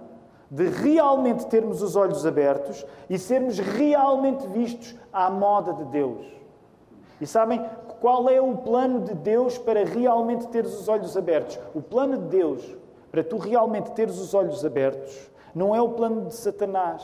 de 0.51 0.67
realmente 0.69 1.47
termos 1.47 1.83
os 1.83 1.97
olhos 1.97 2.25
abertos 2.25 2.85
e 3.09 3.19
sermos 3.19 3.59
realmente 3.59 4.47
vistos 4.49 4.95
à 5.13 5.31
moda 5.31 5.73
de 5.73 5.85
Deus. 5.87 6.27
E 7.21 7.27
sabem 7.27 7.65
qual 8.01 8.29
é 8.29 8.41
o 8.41 8.57
plano 8.57 9.01
de 9.01 9.15
Deus 9.15 9.59
para 9.59 9.85
realmente 9.85 10.47
teres 10.49 10.73
os 10.81 10.89
olhos 10.89 11.17
abertos? 11.17 11.59
O 11.75 11.83
plano 11.83 12.17
de 12.17 12.25
Deus 12.25 12.77
para 13.11 13.25
tu 13.25 13.37
realmente 13.37 13.91
teres 13.93 14.19
os 14.19 14.35
olhos 14.35 14.65
abertos 14.65 15.31
não 15.55 15.75
é 15.75 15.81
o 15.81 15.91
plano 15.91 16.27
de 16.27 16.35
Satanás 16.35 17.03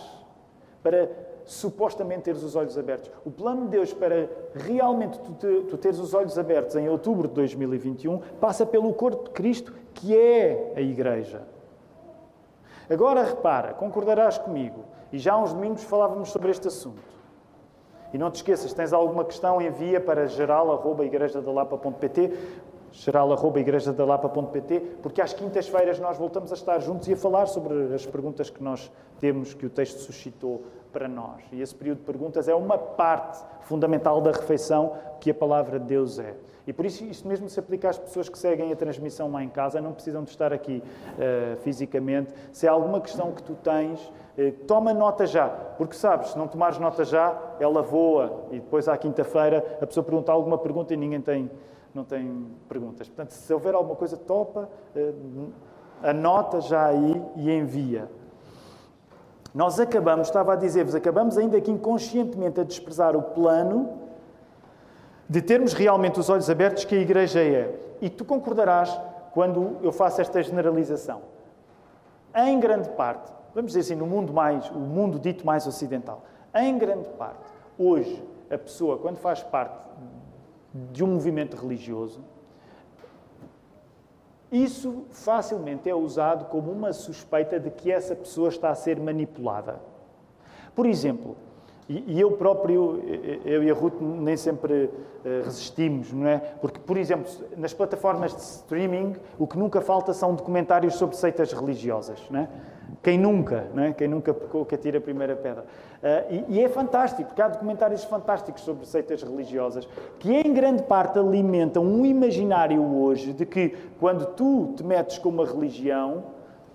para 0.82 1.08
supostamente 1.44 2.22
teres 2.22 2.42
os 2.42 2.54
olhos 2.56 2.78
abertos. 2.78 3.10
O 3.24 3.30
plano 3.30 3.62
de 3.62 3.68
Deus 3.68 3.92
para 3.92 4.28
realmente 4.54 5.18
tu, 5.18 5.32
te, 5.32 5.62
tu 5.68 5.76
teres 5.76 5.98
os 5.98 6.14
olhos 6.14 6.38
abertos 6.38 6.76
em 6.76 6.88
outubro 6.88 7.28
de 7.28 7.34
2021 7.34 8.18
passa 8.40 8.64
pelo 8.64 8.92
corpo 8.92 9.24
de 9.24 9.30
Cristo, 9.30 9.74
que 9.92 10.16
é 10.16 10.72
a 10.76 10.80
Igreja. 10.80 11.42
Agora 12.88 13.22
repara, 13.22 13.74
concordarás 13.74 14.38
comigo, 14.38 14.84
e 15.12 15.18
já 15.18 15.34
há 15.34 15.38
uns 15.38 15.52
domingos 15.52 15.84
falávamos 15.84 16.30
sobre 16.30 16.50
este 16.50 16.68
assunto. 16.68 17.12
E 18.12 18.18
não 18.18 18.30
te 18.30 18.36
esqueças, 18.36 18.72
tens 18.72 18.92
alguma 18.92 19.24
questão, 19.24 19.60
envia 19.60 20.00
para 20.00 20.26
geral.igrejadalapa.pt 20.26 22.32
geral.igrejadalapa.pt 22.94 24.80
porque 25.02 25.20
às 25.20 25.32
quintas-feiras 25.32 25.98
nós 25.98 26.16
voltamos 26.16 26.52
a 26.52 26.54
estar 26.54 26.78
juntos 26.78 27.08
e 27.08 27.12
a 27.12 27.16
falar 27.16 27.46
sobre 27.46 27.92
as 27.92 28.06
perguntas 28.06 28.48
que 28.48 28.62
nós 28.62 28.90
temos, 29.20 29.52
que 29.52 29.66
o 29.66 29.70
texto 29.70 29.98
suscitou 29.98 30.62
para 30.92 31.08
nós. 31.08 31.42
E 31.50 31.60
esse 31.60 31.74
período 31.74 31.98
de 31.98 32.04
perguntas 32.04 32.46
é 32.48 32.54
uma 32.54 32.78
parte 32.78 33.44
fundamental 33.62 34.20
da 34.20 34.30
refeição 34.30 34.92
que 35.20 35.30
a 35.30 35.34
palavra 35.34 35.78
de 35.80 35.86
Deus 35.86 36.18
é. 36.20 36.34
E 36.66 36.72
por 36.72 36.86
isso, 36.86 37.04
isto 37.04 37.28
mesmo 37.28 37.48
se 37.48 37.60
aplica 37.60 37.90
às 37.90 37.98
pessoas 37.98 38.28
que 38.28 38.38
seguem 38.38 38.72
a 38.72 38.76
transmissão 38.76 39.30
lá 39.30 39.42
em 39.42 39.48
casa, 39.48 39.80
não 39.80 39.92
precisam 39.92 40.22
de 40.22 40.30
estar 40.30 40.52
aqui 40.52 40.82
uh, 40.82 41.56
fisicamente. 41.58 42.32
Se 42.52 42.66
há 42.66 42.72
alguma 42.72 43.00
questão 43.00 43.32
que 43.32 43.42
tu 43.42 43.54
tens, 43.54 44.00
uh, 44.00 44.52
toma 44.66 44.94
nota 44.94 45.26
já, 45.26 45.48
porque 45.48 45.94
sabes, 45.94 46.30
se 46.30 46.38
não 46.38 46.48
tomares 46.48 46.78
nota 46.78 47.04
já, 47.04 47.36
ela 47.60 47.82
voa 47.82 48.46
e 48.50 48.60
depois 48.60 48.88
à 48.88 48.96
quinta-feira 48.96 49.78
a 49.80 49.86
pessoa 49.86 50.04
pergunta 50.04 50.32
alguma 50.32 50.56
pergunta 50.56 50.94
e 50.94 50.96
ninguém 50.96 51.20
tem, 51.20 51.50
não 51.94 52.04
tem 52.04 52.46
perguntas. 52.68 53.08
Portanto, 53.08 53.30
se 53.30 53.52
houver 53.52 53.74
alguma 53.74 53.96
coisa, 53.96 54.16
topa, 54.16 54.68
uh, 54.96 55.52
anota 56.02 56.60
já 56.60 56.86
aí 56.86 57.22
e 57.36 57.50
envia. 57.50 58.10
Nós 59.54 59.78
acabamos, 59.78 60.28
estava 60.28 60.54
a 60.54 60.56
dizer-vos, 60.56 60.94
acabamos 60.94 61.38
ainda 61.38 61.56
aqui 61.56 61.70
inconscientemente 61.70 62.60
a 62.60 62.64
desprezar 62.64 63.16
o 63.16 63.22
plano 63.22 64.00
de 65.28 65.40
termos 65.40 65.72
realmente 65.72 66.18
os 66.18 66.28
olhos 66.28 66.50
abertos 66.50 66.84
que 66.84 66.94
a 66.94 66.98
Igreja 66.98 67.40
é. 67.40 67.78
E 68.00 68.10
tu 68.10 68.24
concordarás 68.24 68.98
quando 69.32 69.76
eu 69.82 69.92
faço 69.92 70.20
esta 70.20 70.42
generalização. 70.42 71.22
Em 72.34 72.58
grande 72.58 72.88
parte, 72.90 73.32
vamos 73.54 73.72
dizer 73.72 73.80
assim, 73.80 73.94
no 73.94 74.06
mundo 74.06 74.32
mais, 74.32 74.68
o 74.70 74.78
mundo 74.78 75.18
dito 75.18 75.46
mais 75.46 75.66
ocidental, 75.66 76.22
em 76.52 76.76
grande 76.76 77.08
parte, 77.10 77.52
hoje, 77.78 78.22
a 78.50 78.58
pessoa, 78.58 78.98
quando 78.98 79.18
faz 79.18 79.42
parte 79.42 79.86
de 80.74 81.04
um 81.04 81.06
movimento 81.06 81.56
religioso, 81.56 82.24
isso 84.50 85.04
facilmente 85.10 85.88
é 85.88 85.94
usado 85.94 86.46
como 86.46 86.70
uma 86.70 86.92
suspeita 86.92 87.58
de 87.58 87.70
que 87.70 87.90
essa 87.90 88.14
pessoa 88.14 88.48
está 88.48 88.70
a 88.70 88.74
ser 88.74 89.00
manipulada. 89.00 89.80
Por 90.74 90.86
exemplo, 90.86 91.36
e, 91.88 92.18
eu 92.18 92.32
próprio, 92.32 93.02
eu 93.44 93.62
e 93.62 93.70
a 93.70 93.74
Ruth, 93.74 94.00
nem 94.00 94.36
sempre 94.36 94.90
eh, 95.24 95.42
resistimos, 95.44 96.12
não 96.12 96.26
é? 96.26 96.38
Porque, 96.38 96.80
por 96.80 96.96
exemplo, 96.96 97.30
nas 97.58 97.74
plataformas 97.74 98.34
de 98.34 98.40
streaming, 98.40 99.16
o 99.38 99.46
que 99.46 99.58
nunca 99.58 99.82
falta 99.82 100.14
são 100.14 100.34
documentários 100.34 100.94
sobre 100.94 101.16
seitas 101.16 101.52
religiosas, 101.52 102.18
não 102.30 102.40
é? 102.40 102.48
Quem 103.04 103.18
nunca, 103.18 103.66
não 103.74 103.82
é? 103.82 103.92
Quem 103.92 104.08
nunca 104.08 104.32
pecou, 104.32 104.64
que 104.64 104.74
atira 104.74 104.96
a 104.96 105.00
primeira 105.00 105.36
pedra. 105.36 105.66
Uh, 106.02 106.46
e, 106.48 106.56
e, 106.56 106.64
é 106.64 106.68
fantástico, 106.70 107.28
porque 107.28 107.42
há 107.42 107.48
documentários 107.48 108.02
fantásticos 108.02 108.62
sobre 108.62 108.86
seitas 108.86 109.22
religiosas 109.22 109.86
que, 110.18 110.32
em 110.32 110.54
grande 110.54 110.84
parte, 110.84 111.18
alimentam 111.18 111.84
um 111.84 112.06
imaginário 112.06 112.82
hoje 112.82 113.34
de 113.34 113.44
que, 113.44 113.76
quando 114.00 114.24
tu 114.28 114.72
te 114.74 114.82
metes 114.82 115.18
com 115.18 115.28
uma 115.28 115.44
religião, 115.44 116.24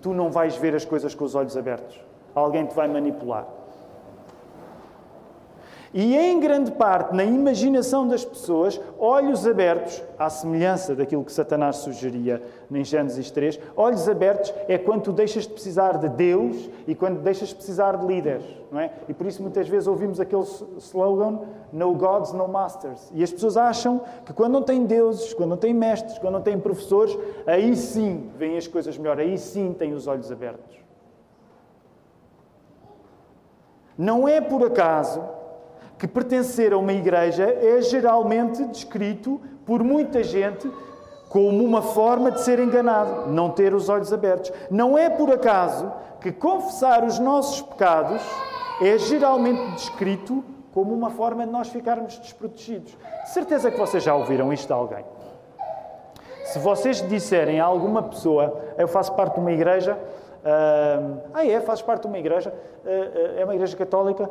tu 0.00 0.14
não 0.14 0.30
vais 0.30 0.56
ver 0.56 0.72
as 0.72 0.84
coisas 0.84 1.16
com 1.16 1.24
os 1.24 1.34
olhos 1.34 1.56
abertos. 1.56 2.00
Alguém 2.32 2.64
te 2.64 2.76
vai 2.76 2.86
manipular. 2.86 3.59
E 5.92 6.16
em 6.16 6.38
grande 6.38 6.70
parte, 6.70 7.16
na 7.16 7.24
imaginação 7.24 8.06
das 8.06 8.24
pessoas, 8.24 8.80
olhos 8.96 9.44
abertos, 9.44 10.00
à 10.16 10.30
semelhança 10.30 10.94
daquilo 10.94 11.24
que 11.24 11.32
Satanás 11.32 11.76
sugeria 11.78 12.40
em 12.70 12.84
Gênesis 12.84 13.28
3, 13.32 13.58
olhos 13.76 14.08
abertos 14.08 14.54
é 14.68 14.78
quando 14.78 15.02
tu 15.02 15.12
deixas 15.12 15.48
de 15.48 15.52
precisar 15.52 15.98
de 15.98 16.08
Deus 16.08 16.70
e 16.86 16.94
quando 16.94 17.20
deixas 17.20 17.48
de 17.48 17.56
precisar 17.56 17.96
de 17.96 18.06
líderes, 18.06 18.44
não 18.70 18.78
é? 18.78 18.92
E 19.08 19.14
por 19.14 19.26
isso 19.26 19.42
muitas 19.42 19.66
vezes 19.68 19.88
ouvimos 19.88 20.20
aquele 20.20 20.44
slogan 20.78 21.40
No 21.72 21.92
Gods, 21.94 22.32
No 22.32 22.46
Masters. 22.46 23.10
E 23.12 23.24
as 23.24 23.32
pessoas 23.32 23.56
acham 23.56 24.00
que 24.24 24.32
quando 24.32 24.52
não 24.52 24.62
têm 24.62 24.86
deuses, 24.86 25.34
quando 25.34 25.50
não 25.50 25.56
têm 25.56 25.74
mestres, 25.74 26.18
quando 26.18 26.34
não 26.34 26.42
têm 26.42 26.56
professores, 26.56 27.18
aí 27.44 27.74
sim 27.74 28.30
vêm 28.36 28.56
as 28.56 28.68
coisas 28.68 28.96
melhor, 28.96 29.18
aí 29.18 29.36
sim 29.36 29.74
têm 29.76 29.92
os 29.92 30.06
olhos 30.06 30.30
abertos. 30.30 30.78
Não 33.98 34.28
é 34.28 34.40
por 34.40 34.64
acaso 34.64 35.39
que 36.00 36.08
pertencer 36.08 36.72
a 36.72 36.78
uma 36.78 36.94
igreja 36.94 37.44
é 37.44 37.82
geralmente 37.82 38.64
descrito 38.64 39.38
por 39.66 39.84
muita 39.84 40.24
gente 40.24 40.72
como 41.28 41.62
uma 41.62 41.82
forma 41.82 42.30
de 42.30 42.40
ser 42.40 42.58
enganado, 42.58 43.30
não 43.30 43.50
ter 43.50 43.74
os 43.74 43.90
olhos 43.90 44.10
abertos. 44.10 44.50
Não 44.70 44.96
é 44.96 45.10
por 45.10 45.30
acaso 45.30 45.92
que 46.18 46.32
confessar 46.32 47.04
os 47.04 47.18
nossos 47.18 47.60
pecados 47.60 48.22
é 48.80 48.96
geralmente 48.96 49.72
descrito 49.72 50.42
como 50.72 50.94
uma 50.94 51.10
forma 51.10 51.44
de 51.44 51.52
nós 51.52 51.68
ficarmos 51.68 52.18
desprotegidos. 52.18 52.96
De 53.24 53.30
certeza 53.30 53.70
que 53.70 53.78
vocês 53.78 54.02
já 54.02 54.14
ouviram 54.14 54.50
isto 54.54 54.66
de 54.66 54.72
alguém. 54.72 55.04
Se 56.44 56.58
vocês 56.58 57.06
disserem 57.06 57.60
a 57.60 57.64
alguma 57.66 58.02
pessoa, 58.04 58.58
eu 58.78 58.88
faço 58.88 59.12
parte 59.12 59.34
de 59.34 59.40
uma 59.40 59.52
igreja, 59.52 59.98
ah, 60.44 61.46
é? 61.46 61.60
Fazes 61.60 61.82
parte 61.82 62.02
de 62.02 62.08
uma 62.08 62.18
igreja? 62.18 62.52
Uh, 62.84 63.38
é 63.38 63.44
uma 63.44 63.54
igreja 63.54 63.76
católica? 63.76 64.28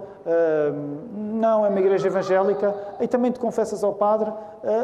Não, 1.14 1.66
é 1.66 1.70
uma 1.70 1.80
igreja 1.80 2.08
evangélica. 2.08 2.76
E 3.00 3.08
também 3.08 3.32
te 3.32 3.40
confessas 3.40 3.84
ao 3.84 3.94
padre? 3.94 4.32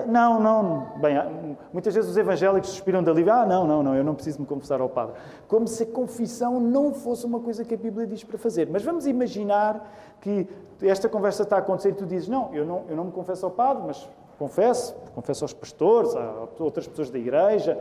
não, 0.07 0.39
não. 0.39 0.87
Bem, 1.01 1.57
muitas 1.73 1.93
vezes 1.93 2.09
os 2.09 2.17
evangélicos 2.17 2.69
suspiram 2.69 3.03
da 3.03 3.11
livre. 3.11 3.31
Ah, 3.31 3.45
não, 3.45 3.65
não, 3.67 3.83
não, 3.83 3.95
eu 3.95 4.03
não 4.03 4.15
preciso 4.15 4.39
me 4.39 4.45
confessar 4.45 4.81
ao 4.81 4.89
padre. 4.89 5.15
Como 5.47 5.67
se 5.67 5.83
a 5.83 5.85
confissão 5.85 6.59
não 6.59 6.93
fosse 6.93 7.25
uma 7.25 7.39
coisa 7.39 7.65
que 7.65 7.73
a 7.73 7.77
Bíblia 7.77 8.07
diz 8.07 8.23
para 8.23 8.37
fazer. 8.37 8.67
Mas 8.71 8.83
vamos 8.83 9.05
imaginar 9.07 9.91
que 10.21 10.47
esta 10.81 11.07
conversa 11.09 11.43
está 11.43 11.57
a 11.57 11.59
acontecer 11.59 11.89
e 11.89 11.93
tu 11.93 12.05
dizes: 12.05 12.27
Não, 12.27 12.53
eu 12.53 12.65
não, 12.65 12.83
eu 12.89 12.95
não 12.95 13.05
me 13.05 13.11
confesso 13.11 13.45
ao 13.45 13.51
padre, 13.51 13.83
mas 13.85 14.07
confesso, 14.37 14.95
confesso 15.13 15.43
aos 15.43 15.53
pastores, 15.53 16.15
a 16.15 16.47
outras 16.59 16.87
pessoas 16.87 17.09
da 17.09 17.17
igreja. 17.17 17.77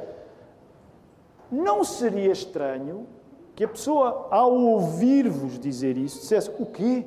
Não 1.51 1.85
seria 1.85 2.33
estranho 2.33 3.07
que 3.55 3.65
a 3.65 3.69
pessoa, 3.69 4.29
ao 4.31 4.53
ouvir-vos 4.53 5.59
dizer 5.59 5.97
isso, 5.97 6.21
dissesse: 6.21 6.51
O 6.59 6.67
quê? 6.67 7.05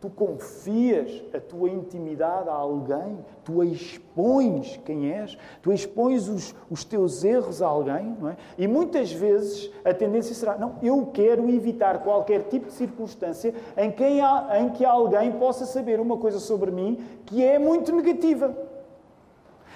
Tu 0.00 0.10
confias 0.10 1.22
a 1.32 1.38
tua 1.38 1.70
intimidade 1.70 2.48
a 2.48 2.52
alguém? 2.52 3.18
Tu 3.44 3.62
expões 3.62 4.80
quem 4.84 5.12
és? 5.12 5.38
Tu 5.62 5.72
expões 5.72 6.28
os, 6.28 6.52
os 6.68 6.82
teus 6.82 7.22
erros 7.22 7.62
a 7.62 7.68
alguém? 7.68 8.16
Não 8.20 8.30
é? 8.30 8.36
E 8.58 8.66
muitas 8.66 9.12
vezes 9.12 9.70
a 9.84 9.94
tendência 9.94 10.34
será: 10.34 10.58
Não, 10.58 10.74
eu 10.82 11.06
quero 11.12 11.48
evitar 11.48 12.02
qualquer 12.02 12.48
tipo 12.48 12.66
de 12.66 12.72
circunstância 12.72 13.54
em 13.76 13.92
que, 13.92 14.04
em 14.04 14.70
que 14.70 14.84
alguém 14.84 15.30
possa 15.32 15.64
saber 15.66 16.00
uma 16.00 16.16
coisa 16.16 16.40
sobre 16.40 16.72
mim 16.72 16.98
que 17.24 17.44
é 17.44 17.58
muito 17.58 17.94
negativa. 17.94 18.71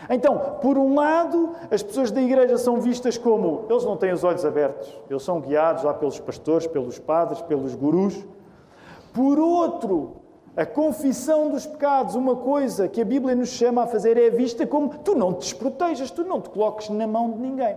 Então, 0.08 0.58
por 0.60 0.78
um 0.78 0.94
lado, 0.94 1.50
as 1.70 1.82
pessoas 1.82 2.10
da 2.10 2.22
igreja 2.22 2.56
são 2.58 2.80
vistas 2.80 3.18
como 3.18 3.64
eles 3.68 3.84
não 3.84 3.96
têm 3.96 4.12
os 4.12 4.22
olhos 4.22 4.44
abertos, 4.44 4.92
eles 5.10 5.22
são 5.22 5.40
guiados 5.40 5.82
lá 5.82 5.92
pelos 5.92 6.18
pastores, 6.20 6.66
pelos 6.66 6.98
padres, 6.98 7.42
pelos 7.42 7.74
gurus. 7.74 8.24
Por 9.12 9.38
outro, 9.38 10.16
a 10.56 10.64
confissão 10.64 11.50
dos 11.50 11.66
pecados, 11.66 12.14
uma 12.14 12.36
coisa 12.36 12.88
que 12.88 13.00
a 13.00 13.04
Bíblia 13.04 13.34
nos 13.34 13.50
chama 13.50 13.82
a 13.82 13.86
fazer, 13.86 14.16
é 14.16 14.30
vista 14.30 14.66
como 14.66 14.88
tu 14.98 15.14
não 15.14 15.34
te 15.34 15.40
desprotejas, 15.40 16.10
tu 16.10 16.24
não 16.24 16.40
te 16.40 16.48
coloques 16.50 16.88
na 16.88 17.06
mão 17.06 17.30
de 17.30 17.38
ninguém. 17.38 17.76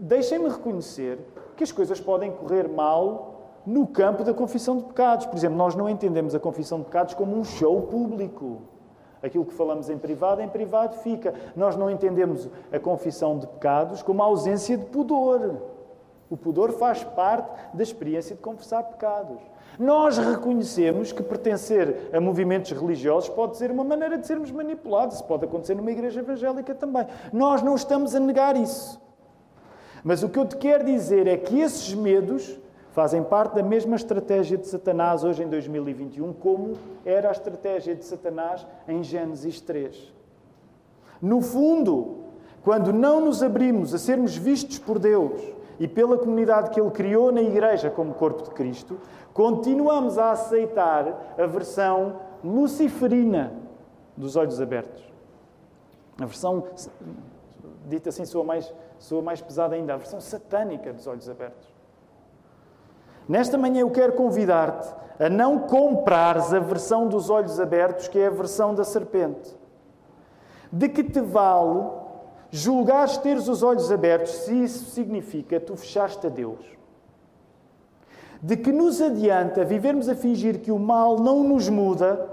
Deixem-me 0.00 0.48
reconhecer 0.48 1.18
que 1.56 1.64
as 1.64 1.70
coisas 1.70 2.00
podem 2.00 2.32
correr 2.32 2.68
mal 2.68 3.60
no 3.66 3.86
campo 3.86 4.24
da 4.24 4.34
confissão 4.34 4.78
de 4.78 4.84
pecados. 4.84 5.26
Por 5.26 5.36
exemplo, 5.36 5.56
nós 5.56 5.74
não 5.74 5.88
entendemos 5.88 6.34
a 6.34 6.40
confissão 6.40 6.78
de 6.78 6.86
pecados 6.86 7.14
como 7.14 7.36
um 7.36 7.44
show 7.44 7.82
público. 7.82 8.62
Aquilo 9.22 9.44
que 9.44 9.54
falamos 9.54 9.90
em 9.90 9.98
privado, 9.98 10.40
em 10.40 10.48
privado 10.48 10.96
fica. 10.96 11.34
Nós 11.54 11.76
não 11.76 11.90
entendemos 11.90 12.48
a 12.72 12.78
confissão 12.78 13.38
de 13.38 13.46
pecados 13.46 14.02
como 14.02 14.22
a 14.22 14.26
ausência 14.26 14.76
de 14.76 14.86
pudor. 14.86 15.56
O 16.30 16.36
pudor 16.36 16.72
faz 16.72 17.02
parte 17.02 17.50
da 17.74 17.82
experiência 17.82 18.36
de 18.36 18.40
confessar 18.40 18.84
pecados. 18.84 19.38
Nós 19.78 20.16
reconhecemos 20.16 21.10
que 21.10 21.22
pertencer 21.22 22.10
a 22.12 22.20
movimentos 22.20 22.70
religiosos 22.70 23.28
pode 23.28 23.56
ser 23.56 23.70
uma 23.70 23.82
maneira 23.82 24.16
de 24.16 24.26
sermos 24.26 24.50
manipulados. 24.50 25.16
Isso 25.16 25.24
pode 25.24 25.44
acontecer 25.44 25.74
numa 25.74 25.90
igreja 25.90 26.20
evangélica 26.20 26.74
também. 26.74 27.06
Nós 27.32 27.62
não 27.62 27.74
estamos 27.74 28.14
a 28.14 28.20
negar 28.20 28.56
isso. 28.56 29.00
Mas 30.04 30.22
o 30.22 30.28
que 30.28 30.38
eu 30.38 30.46
te 30.46 30.56
quero 30.56 30.84
dizer 30.84 31.26
é 31.26 31.36
que 31.36 31.60
esses 31.60 31.92
medos 31.94 32.58
fazem 32.92 33.22
parte 33.22 33.54
da 33.54 33.62
mesma 33.62 33.96
estratégia 33.96 34.58
de 34.58 34.66
Satanás 34.66 35.22
hoje 35.24 35.42
em 35.42 35.48
2021, 35.48 36.32
como 36.32 36.74
era 37.04 37.28
a 37.28 37.32
estratégia 37.32 37.94
de 37.94 38.04
Satanás 38.04 38.66
em 38.88 39.02
Gênesis 39.02 39.60
3. 39.60 40.12
No 41.22 41.40
fundo, 41.40 42.24
quando 42.62 42.92
não 42.92 43.20
nos 43.20 43.42
abrimos 43.42 43.94
a 43.94 43.98
sermos 43.98 44.36
vistos 44.36 44.78
por 44.78 44.98
Deus 44.98 45.40
e 45.78 45.86
pela 45.86 46.18
comunidade 46.18 46.70
que 46.70 46.80
Ele 46.80 46.90
criou 46.90 47.30
na 47.30 47.40
Igreja 47.40 47.90
como 47.90 48.14
corpo 48.14 48.42
de 48.42 48.50
Cristo, 48.50 48.98
continuamos 49.32 50.18
a 50.18 50.32
aceitar 50.32 51.34
a 51.38 51.46
versão 51.46 52.20
luciferina 52.42 53.52
dos 54.16 54.36
olhos 54.36 54.60
abertos. 54.60 55.02
A 56.20 56.26
versão, 56.26 56.64
dita 57.86 58.10
assim, 58.10 58.24
soa 58.24 58.44
mais, 58.44 58.72
soa 58.98 59.22
mais 59.22 59.40
pesada 59.40 59.74
ainda, 59.74 59.94
a 59.94 59.96
versão 59.96 60.20
satânica 60.20 60.92
dos 60.92 61.06
olhos 61.06 61.28
abertos. 61.28 61.69
Nesta 63.28 63.56
manhã 63.56 63.80
eu 63.80 63.90
quero 63.90 64.12
convidar-te 64.12 64.88
a 65.22 65.28
não 65.28 65.58
comprares 65.58 66.52
a 66.54 66.58
versão 66.58 67.06
dos 67.06 67.28
olhos 67.28 67.60
abertos, 67.60 68.08
que 68.08 68.18
é 68.18 68.26
a 68.26 68.30
versão 68.30 68.74
da 68.74 68.84
serpente. 68.84 69.54
De 70.72 70.88
que 70.88 71.04
te 71.04 71.20
vale 71.20 71.90
julgares 72.50 73.18
teres 73.18 73.46
os 73.46 73.62
olhos 73.62 73.92
abertos 73.92 74.32
se 74.32 74.64
isso 74.64 74.90
significa 74.90 75.60
tu 75.60 75.76
fechaste 75.76 76.26
a 76.26 76.30
Deus? 76.30 76.64
De 78.42 78.56
que 78.56 78.72
nos 78.72 79.00
adianta 79.00 79.64
vivermos 79.64 80.08
a 80.08 80.14
fingir 80.14 80.60
que 80.60 80.72
o 80.72 80.78
mal 80.78 81.18
não 81.18 81.44
nos 81.44 81.68
muda, 81.68 82.28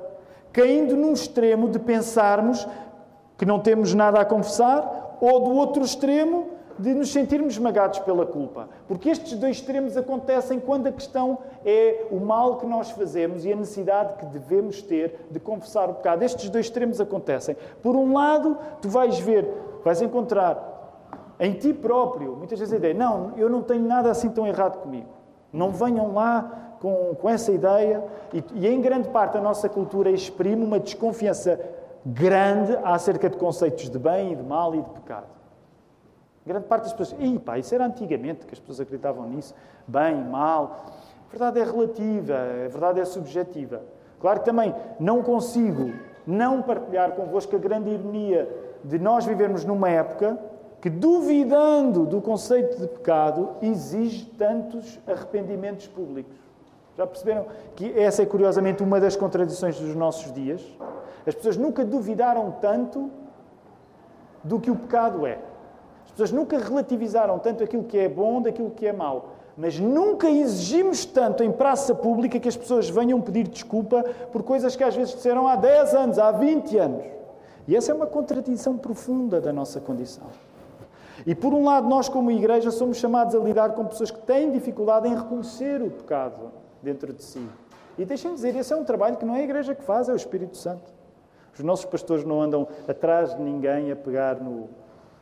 caindo 0.54 0.96
num 0.96 1.12
extremo 1.12 1.68
de 1.68 1.80
pensarmos 1.80 2.66
que 3.38 3.46
não 3.46 3.60
temos 3.60 3.94
nada 3.94 4.22
a 4.22 4.26
confessar, 4.26 5.18
ou 5.20 5.42
do 5.42 5.52
outro 5.52 5.84
extremo 5.84 6.57
de 6.78 6.94
nos 6.94 7.12
sentirmos 7.12 7.54
esmagados 7.54 8.00
pela 8.00 8.26
culpa. 8.26 8.70
Porque 8.88 9.10
estes 9.10 9.38
dois 9.38 9.58
extremos 9.58 9.98
acontecem 9.98 10.60
quando 10.60 10.88
a 10.88 10.92
questão 10.92 11.40
é 11.66 12.06
o 12.12 12.20
mal 12.20 12.58
que 12.58 12.66
nós 12.66 12.92
fazemos 12.92 13.46
e 13.46 13.52
a 13.52 13.56
necessidade 13.56 14.14
que 14.18 14.26
devemos 14.28 14.82
ter 14.82 15.28
de 15.32 15.40
confessar 15.40 15.90
o 15.90 15.96
pecado. 15.96 16.24
Estes 16.24 16.50
dois 16.50 16.66
extremos 16.66 17.02
acontecem. 17.02 17.56
Por 17.82 17.96
um 17.96 18.14
lado, 18.14 18.58
tu 18.82 18.90
vais 18.90 19.20
ver, 19.20 19.48
vais 19.84 20.02
encontrar 20.02 20.76
em 21.40 21.54
ti 21.54 21.74
próprio, 21.74 22.36
muitas 22.36 22.58
vezes 22.58 22.74
a 22.74 22.78
ideia, 22.78 22.94
não, 22.94 23.34
eu 23.38 23.50
não 23.50 23.62
tenho 23.62 23.86
nada 23.86 24.10
assim 24.10 24.30
tão 24.30 24.48
errado 24.48 24.82
comigo. 24.82 25.10
Não 25.54 25.72
venham 25.72 26.14
lá 26.14 26.76
com, 26.80 27.16
com 27.16 27.30
essa 27.30 27.52
ideia. 27.52 28.04
E, 28.34 28.44
e 28.56 28.68
em 28.68 28.82
grande 28.82 29.10
parte 29.10 29.38
a 29.38 29.42
nossa 29.42 29.70
cultura 29.70 30.10
exprime 30.10 30.64
uma 30.64 30.80
desconfiança 30.80 31.60
grande 32.06 32.76
acerca 32.84 33.30
de 33.30 33.38
conceitos 33.38 33.90
de 33.90 34.00
bem 34.00 34.34
e 34.34 34.36
de 34.36 34.44
mal 34.44 34.74
e 34.74 34.82
de 34.82 34.90
pecado. 34.92 35.37
Grande 36.48 36.66
parte 36.66 36.84
das 36.84 36.94
pessoas, 36.94 37.22
Ih, 37.22 37.38
pá, 37.40 37.60
isso 37.60 37.76
era 37.76 37.86
antigamente 37.86 38.46
que 38.46 38.54
as 38.54 38.60
pessoas 38.60 38.80
acreditavam 38.80 39.28
nisso, 39.28 39.54
bem, 39.86 40.24
mal. 40.24 40.86
A 41.28 41.30
verdade 41.30 41.60
é 41.60 41.64
relativa, 41.66 42.36
a 42.36 42.70
verdade 42.70 43.02
é 43.02 43.06
subjetiva. 43.06 43.82
Claro 44.22 44.40
que 44.40 44.46
também 44.46 44.74
não 44.98 45.22
consigo 45.22 45.92
não 46.26 46.62
partilhar 46.62 47.12
convosco 47.12 47.54
a 47.54 47.60
grande 47.60 47.90
ironia 47.90 48.50
de 48.82 48.98
nós 48.98 49.26
vivermos 49.26 49.66
numa 49.66 49.90
época 49.90 50.40
que, 50.80 50.90
duvidando 50.90 52.06
do 52.06 52.22
conceito 52.22 52.80
de 52.80 52.88
pecado, 52.88 53.50
exige 53.62 54.26
tantos 54.38 54.98
arrependimentos 55.06 55.86
públicos. 55.88 56.38
Já 56.96 57.06
perceberam 57.06 57.46
que 57.76 57.92
essa 58.00 58.24
é 58.24 58.26
curiosamente 58.26 58.82
uma 58.82 59.02
das 59.02 59.18
contradições 59.18 59.78
dos 59.78 59.94
nossos 59.96 60.32
dias? 60.32 60.66
As 61.26 61.36
pessoas 61.36 61.58
nunca 61.58 61.84
duvidaram 61.84 62.52
tanto 62.62 63.12
do 64.42 64.62
que 64.62 64.72
o 64.72 64.76
pecado 64.78 65.28
é 65.28 65.40
pessoas 66.12 66.32
nunca 66.32 66.58
relativizaram 66.58 67.40
tanto 67.40 67.64
aquilo 67.64 67.84
que 67.84 67.98
é 67.98 68.10
bom 68.10 68.42
daquilo 68.42 68.72
que 68.72 68.86
é 68.86 68.94
mau. 68.94 69.34
Mas 69.58 69.80
nunca 69.80 70.30
exigimos 70.30 71.04
tanto 71.06 71.44
em 71.44 71.52
praça 71.52 71.96
pública 71.96 72.40
que 72.40 72.48
as 72.48 72.56
pessoas 72.56 72.90
venham 72.90 73.20
pedir 73.20 73.48
desculpa 73.48 74.04
por 74.32 74.44
coisas 74.44 74.76
que 74.76 74.84
às 74.84 74.96
vezes 74.96 75.16
disseram 75.16 75.48
há 75.48 75.56
10 75.56 75.96
anos, 75.96 76.20
há 76.20 76.32
20 76.32 76.78
anos. 76.78 77.06
E 77.68 77.76
essa 77.76 77.92
é 77.92 77.96
uma 77.96 78.06
contradição 78.06 78.78
profunda 78.78 79.42
da 79.42 79.52
nossa 79.52 79.80
condição. 79.80 80.28
E 81.26 81.34
por 81.34 81.54
um 81.54 81.66
lado, 81.66 81.90
nós, 81.90 82.08
como 82.08 82.32
igreja, 82.32 82.70
somos 82.70 82.98
chamados 82.98 83.34
a 83.34 83.40
lidar 83.40 83.72
com 83.74 83.86
pessoas 83.86 84.12
que 84.12 84.20
têm 84.20 84.52
dificuldade 84.52 85.08
em 85.08 85.16
reconhecer 85.16 85.82
o 85.82 85.90
pecado 85.90 86.52
dentro 86.82 87.12
de 87.12 87.24
si. 87.24 87.46
E 87.98 88.06
deixem-me 88.06 88.36
dizer, 88.36 88.56
esse 88.56 88.72
é 88.72 88.76
um 88.76 88.84
trabalho 88.84 89.18
que 89.18 89.26
não 89.26 89.36
é 89.36 89.40
a 89.40 89.44
igreja 89.44 89.74
que 89.74 89.84
faz, 89.84 90.08
é 90.08 90.14
o 90.14 90.16
Espírito 90.16 90.56
Santo. 90.56 90.94
Os 91.58 91.64
nossos 91.64 91.86
pastores 91.86 92.24
não 92.24 92.40
andam 92.40 92.68
atrás 92.88 93.36
de 93.36 93.42
ninguém 93.42 93.92
a 93.92 93.96
pegar 93.96 94.36
no, 94.36 94.70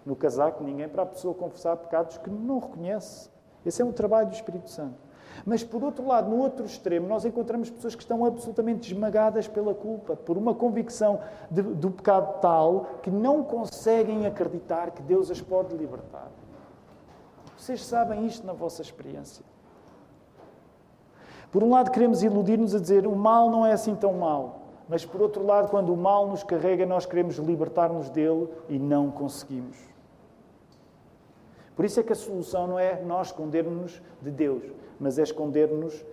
no 0.06 0.16
casaco 0.16 0.64
ninguém 0.64 0.88
para 0.88 1.04
a 1.04 1.06
pessoa 1.06 1.34
confessar 1.34 1.76
pecados 1.78 2.18
que 2.18 2.30
não 2.30 2.60
reconhece. 2.60 3.30
Esse 3.66 3.82
é 3.82 3.86
um 3.86 3.92
trabalho 3.92 4.28
do 4.28 4.34
Espírito 4.34 4.70
Santo. 4.70 5.06
Mas, 5.44 5.64
por 5.64 5.84
outro 5.84 6.08
lado, 6.08 6.30
no 6.30 6.38
outro 6.38 6.66
extremo, 6.66 7.08
nós 7.08 7.26
encontramos 7.26 7.70
pessoas 7.70 7.96
que 7.96 8.02
estão 8.02 8.24
absolutamente 8.24 8.94
esmagadas 8.94 9.48
pela 9.48 9.74
culpa, 9.74 10.16
por 10.16 10.38
uma 10.38 10.54
convicção 10.54 11.20
de, 11.50 11.62
do 11.62 11.92
pecado 11.92 12.40
tal 12.40 12.86
que 13.02 13.10
não 13.10 13.44
conseguem 13.44 14.26
acreditar 14.26 14.92
que 14.92 15.02
Deus 15.02 15.30
as 15.30 15.42
pode 15.42 15.76
libertar. 15.76 16.30
Vocês 17.58 17.84
sabem 17.84 18.26
isto 18.26 18.46
na 18.46 18.54
vossa 18.54 18.82
experiência. 18.82 19.44
Por 21.52 21.64
um 21.64 21.72
lado, 21.72 21.92
queremos 21.92 22.22
iludir-nos 22.22 22.76
a 22.76 22.80
dizer 22.80 23.08
o 23.08 23.16
mal 23.16 23.50
não 23.50 23.66
é 23.66 23.72
assim 23.74 23.96
tão 23.96 24.14
mal. 24.14 24.62
Mas, 24.88 25.04
por 25.04 25.22
outro 25.22 25.44
lado, 25.44 25.70
quando 25.70 25.92
o 25.92 25.98
mal 25.98 26.28
nos 26.28 26.44
carrega, 26.44 26.86
nós 26.86 27.06
queremos 27.06 27.38
libertar-nos 27.38 28.10
dele 28.10 28.48
e 28.70 28.78
não 28.78 29.10
conseguimos. 29.10 29.95
Por 31.76 31.84
isso 31.84 32.00
é 32.00 32.04
que 32.04 32.14
a 32.14 32.16
solução 32.16 32.68
não 32.68 32.80
é 32.80 33.02
nós 33.02 33.28
escondermos 33.28 34.02
de 34.22 34.32
Deus, 34.32 34.64
mas 35.00 35.20
é 35.20 35.24
esconder-nos 35.24 36.06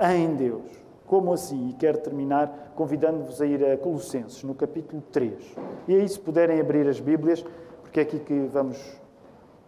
em 0.00 0.34
Deus. 0.36 0.62
Como 1.06 1.32
assim? 1.32 1.70
E 1.70 1.72
quero 1.72 1.98
terminar 1.98 2.72
convidando-vos 2.76 3.42
a 3.42 3.46
ir 3.46 3.64
a 3.64 3.76
Colossenses, 3.76 4.44
no 4.44 4.54
capítulo 4.54 5.02
3. 5.10 5.56
E 5.88 5.96
aí, 5.96 6.08
se 6.08 6.18
puderem 6.18 6.60
abrir 6.60 6.86
as 6.86 7.00
Bíblias, 7.00 7.44
porque 7.82 7.98
é 7.98 8.02
aqui 8.04 8.20
que 8.20 8.40
vamos 8.42 8.80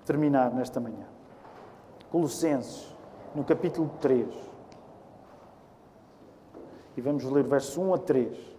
terminar 0.06 0.54
nesta 0.54 0.78
manhã. 0.78 1.06
Colossenses, 2.10 2.96
no 3.34 3.42
capítulo 3.42 3.90
3. 4.00 4.28
E 6.96 7.00
vamos 7.00 7.24
ler 7.24 7.42
verso 7.42 7.80
1 7.80 7.94
a 7.94 7.98
3. 7.98 8.51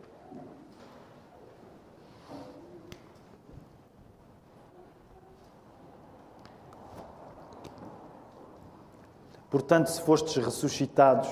Portanto, 9.53 9.85
se 9.85 10.01
fostes 10.01 10.43
ressuscitados 10.43 11.29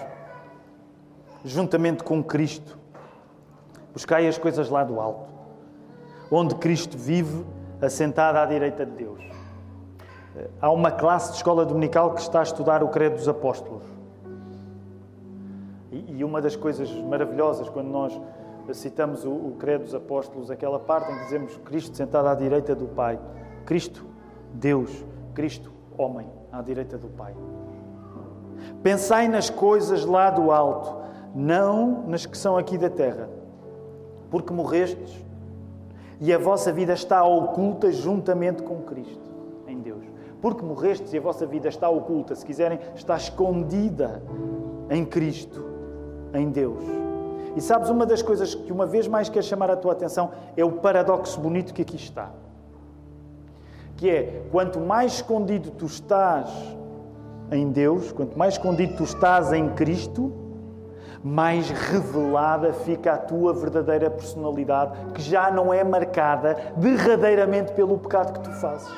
juntamente 1.43 2.03
com 2.03 2.23
Cristo, 2.23 2.77
buscai 3.91 4.27
as 4.27 4.38
coisas 4.38 4.69
lá 4.69 4.84
do 4.84 4.99
alto, 5.01 5.27
onde 6.29 6.53
Cristo 6.53 6.95
vive, 6.95 7.43
assentado 7.81 8.38
à 8.38 8.45
direita 8.45 8.86
de 8.86 8.91
Deus. 8.91 9.23
Há 10.62 10.69
uma 10.69 10.91
classe 10.91 11.31
de 11.31 11.38
escola 11.38 11.65
dominical 11.65 12.13
que 12.13 12.21
está 12.21 12.41
a 12.41 12.43
estudar 12.43 12.84
o 12.84 12.89
Credo 12.89 13.15
dos 13.15 13.27
Apóstolos. 13.27 13.81
E 15.91 16.23
uma 16.23 16.39
das 16.39 16.55
coisas 16.55 16.91
maravilhosas 16.91 17.69
quando 17.69 17.88
nós 17.88 18.21
citamos 18.71 19.25
o 19.25 19.55
Credo 19.57 19.86
dos 19.86 19.95
Apóstolos, 19.95 20.51
aquela 20.51 20.79
parte 20.79 21.12
em 21.12 21.15
que 21.15 21.23
dizemos 21.23 21.57
Cristo 21.65 21.97
sentado 21.97 22.27
à 22.27 22.36
direita 22.36 22.75
do 22.75 22.86
Pai, 22.86 23.19
Cristo, 23.65 24.05
Deus, 24.53 25.03
Cristo, 25.34 25.73
homem, 25.97 26.29
à 26.51 26.62
direita 26.62 26.99
do 26.99 27.07
Pai. 27.07 27.34
Pensai 28.84 29.28
nas 29.28 29.50
coisas 29.50 30.06
lá 30.06 30.30
do 30.30 30.52
alto, 30.52 30.95
não 31.34 32.04
nas 32.08 32.26
que 32.26 32.38
são 32.38 32.58
aqui 32.58 32.78
da 32.78 32.89
terra, 32.89 33.30
porque 34.30 34.54
morrestes 34.54 35.24
e 36.19 36.32
a 36.32 36.38
vossa 36.38 36.71
vida 36.71 36.93
está 36.93 37.24
oculta 37.24 37.91
juntamente 37.91 38.62
com 38.62 38.82
Cristo, 38.84 39.30
em 39.67 39.80
Deus. 39.80 40.04
Porque 40.41 40.63
morrestes 40.63 41.13
e 41.13 41.17
a 41.17 41.21
vossa 41.21 41.45
vida 41.45 41.67
está 41.67 41.89
oculta, 41.89 42.36
se 42.36 42.45
quiserem, 42.45 42.80
está 42.95 43.15
escondida 43.15 44.21
em 44.89 45.06
Cristo, 45.06 45.65
em 46.34 46.50
Deus. 46.50 46.84
E 47.56 47.62
sabes, 47.62 47.89
uma 47.89 48.06
das 48.06 48.21
coisas 48.21 48.56
que 48.56 48.71
uma 48.71 48.86
vez 48.86 49.08
mais 49.08 49.30
quer 49.30 49.43
chamar 49.43 49.69
a 49.69 49.76
tua 49.76 49.91
atenção 49.91 50.32
é 50.56 50.63
o 50.63 50.74
paradoxo 50.74 51.39
bonito 51.39 51.74
que 51.74 51.82
aqui 51.82 51.95
está. 51.95 52.32
Que 53.97 54.10
é, 54.10 54.43
quanto 54.52 54.80
mais 54.80 55.13
escondido 55.13 55.71
tu 55.71 55.86
estás 55.86 56.50
em 57.51 57.69
Deus, 57.69 58.11
quanto 58.13 58.37
mais 58.39 58.53
escondido 58.53 58.95
tu 58.95 59.03
estás 59.03 59.51
em 59.51 59.69
Cristo, 59.69 60.31
mais 61.23 61.69
revelada 61.69 62.71
fica 62.71 63.13
a 63.13 63.17
tua 63.17 63.53
verdadeira 63.53 64.09
personalidade, 64.09 64.93
que 65.13 65.21
já 65.21 65.51
não 65.51 65.73
é 65.73 65.83
marcada 65.83 66.57
derradeiramente 66.77 67.73
pelo 67.73 67.97
pecado 67.97 68.33
que 68.33 68.39
tu 68.39 68.51
fazes. 68.53 68.89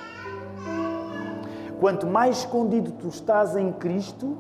Quanto 1.80 2.08
mais 2.08 2.38
escondido 2.38 2.92
tu 2.92 3.08
estás 3.08 3.58
em 3.58 3.72
Cristo, 3.74 4.38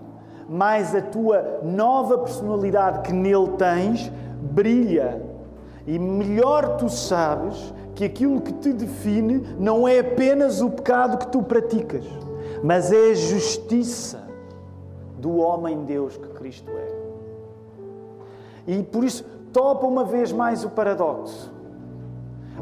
mais 0.47 0.95
a 0.95 1.01
tua 1.01 1.59
nova 1.63 2.19
personalidade 2.19 2.99
que 2.99 3.11
nele 3.11 3.49
tens 3.57 4.11
brilha. 4.39 5.21
E 5.85 5.99
melhor 5.99 6.77
tu 6.77 6.87
sabes 6.87 7.73
que 7.95 8.05
aquilo 8.05 8.39
que 8.39 8.53
te 8.53 8.71
define 8.71 9.39
não 9.59 9.85
é 9.85 9.99
apenas 9.99 10.61
o 10.61 10.69
pecado 10.69 11.17
que 11.17 11.27
tu 11.27 11.43
praticas 11.43 12.05
mas 12.63 12.93
é 12.93 13.11
a 13.11 13.13
justiça 13.13 14.25
do 15.17 15.35
homem 15.35 15.83
Deus 15.83 16.15
que 16.15 16.29
Cristo 16.29 16.71
é. 16.71 17.03
E 18.65 18.81
por 18.81 19.03
isso 19.03 19.25
topa 19.51 19.85
uma 19.85 20.05
vez 20.05 20.31
mais 20.31 20.63
o 20.63 20.69
paradoxo. 20.69 21.51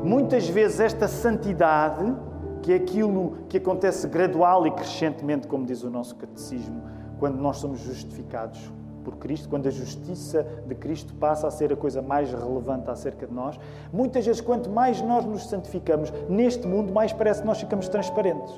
Muitas 0.04 0.50
vezes 0.50 0.80
esta 0.80 1.08
santidade, 1.08 2.16
que 2.64 2.74
é 2.74 2.76
aquilo 2.78 3.38
que 3.48 3.58
acontece 3.58 4.08
gradual 4.08 4.66
e 4.66 4.72
crescentemente, 4.72 5.48
como 5.48 5.66
diz 5.66 5.84
o 5.84 5.90
nosso 5.90 6.16
catecismo, 6.16 6.82
quando 7.20 7.38
nós 7.38 7.58
somos 7.58 7.80
justificados 7.80 8.72
por 9.04 9.18
Cristo, 9.18 9.50
quando 9.50 9.68
a 9.68 9.72
justiça 9.72 10.46
de 10.66 10.74
Cristo 10.76 11.14
passa 11.16 11.48
a 11.48 11.52
ser 11.52 11.72
a 11.72 11.76
coisa 11.76 12.02
mais 12.02 12.32
relevante 12.32 12.90
acerca 12.90 13.28
de 13.28 13.34
nós, 13.34 13.60
muitas 13.94 14.26
vezes, 14.26 14.42
quanto 14.42 14.70
mais 14.70 15.02
nós 15.02 15.26
nos 15.26 15.48
santificamos 15.48 16.12
neste 16.28 16.68
mundo, 16.68 16.92
mais 16.92 17.14
parece 17.14 17.42
que 17.42 17.48
nós 17.48 17.60
ficamos 17.60 17.88
transparentes. 17.88 18.54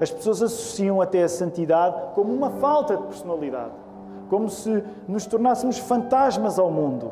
As 0.00 0.10
pessoas 0.10 0.42
associam 0.42 1.00
até 1.00 1.22
a 1.22 1.28
santidade 1.28 2.14
como 2.14 2.32
uma 2.32 2.50
falta 2.50 2.96
de 2.96 3.02
personalidade, 3.04 3.72
como 4.28 4.48
se 4.48 4.82
nos 5.06 5.26
tornássemos 5.26 5.78
fantasmas 5.78 6.58
ao 6.58 6.70
mundo. 6.70 7.10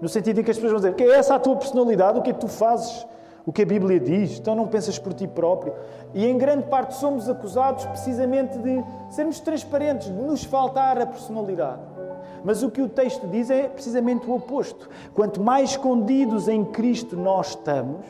No 0.00 0.08
sentido 0.08 0.40
em 0.40 0.44
que 0.44 0.50
as 0.50 0.56
pessoas 0.56 0.72
vão 0.72 0.80
dizer: 0.80 0.94
que 0.94 1.02
é 1.02 1.16
essa 1.16 1.34
a 1.34 1.38
tua 1.38 1.56
personalidade? 1.56 2.18
O 2.18 2.22
que 2.22 2.30
é 2.30 2.32
que 2.32 2.40
tu 2.40 2.48
fazes? 2.48 3.06
O 3.44 3.52
que 3.52 3.62
a 3.62 3.66
Bíblia 3.66 3.98
diz? 3.98 4.38
Então 4.38 4.54
não 4.54 4.66
pensas 4.66 4.98
por 4.98 5.12
ti 5.12 5.26
próprio. 5.26 5.72
E 6.14 6.26
em 6.26 6.36
grande 6.38 6.64
parte 6.64 6.94
somos 6.94 7.28
acusados 7.28 7.84
precisamente 7.86 8.58
de 8.58 8.84
sermos 9.10 9.40
transparentes, 9.40 10.08
de 10.08 10.22
nos 10.22 10.44
faltar 10.44 11.00
a 11.00 11.06
personalidade. 11.06 11.80
Mas 12.44 12.62
o 12.62 12.70
que 12.70 12.80
o 12.80 12.88
texto 12.88 13.26
diz 13.26 13.50
é 13.50 13.68
precisamente 13.68 14.28
o 14.28 14.34
oposto. 14.34 14.88
Quanto 15.14 15.40
mais 15.40 15.70
escondidos 15.70 16.48
em 16.48 16.64
Cristo 16.64 17.16
nós 17.16 17.48
estamos, 17.48 18.06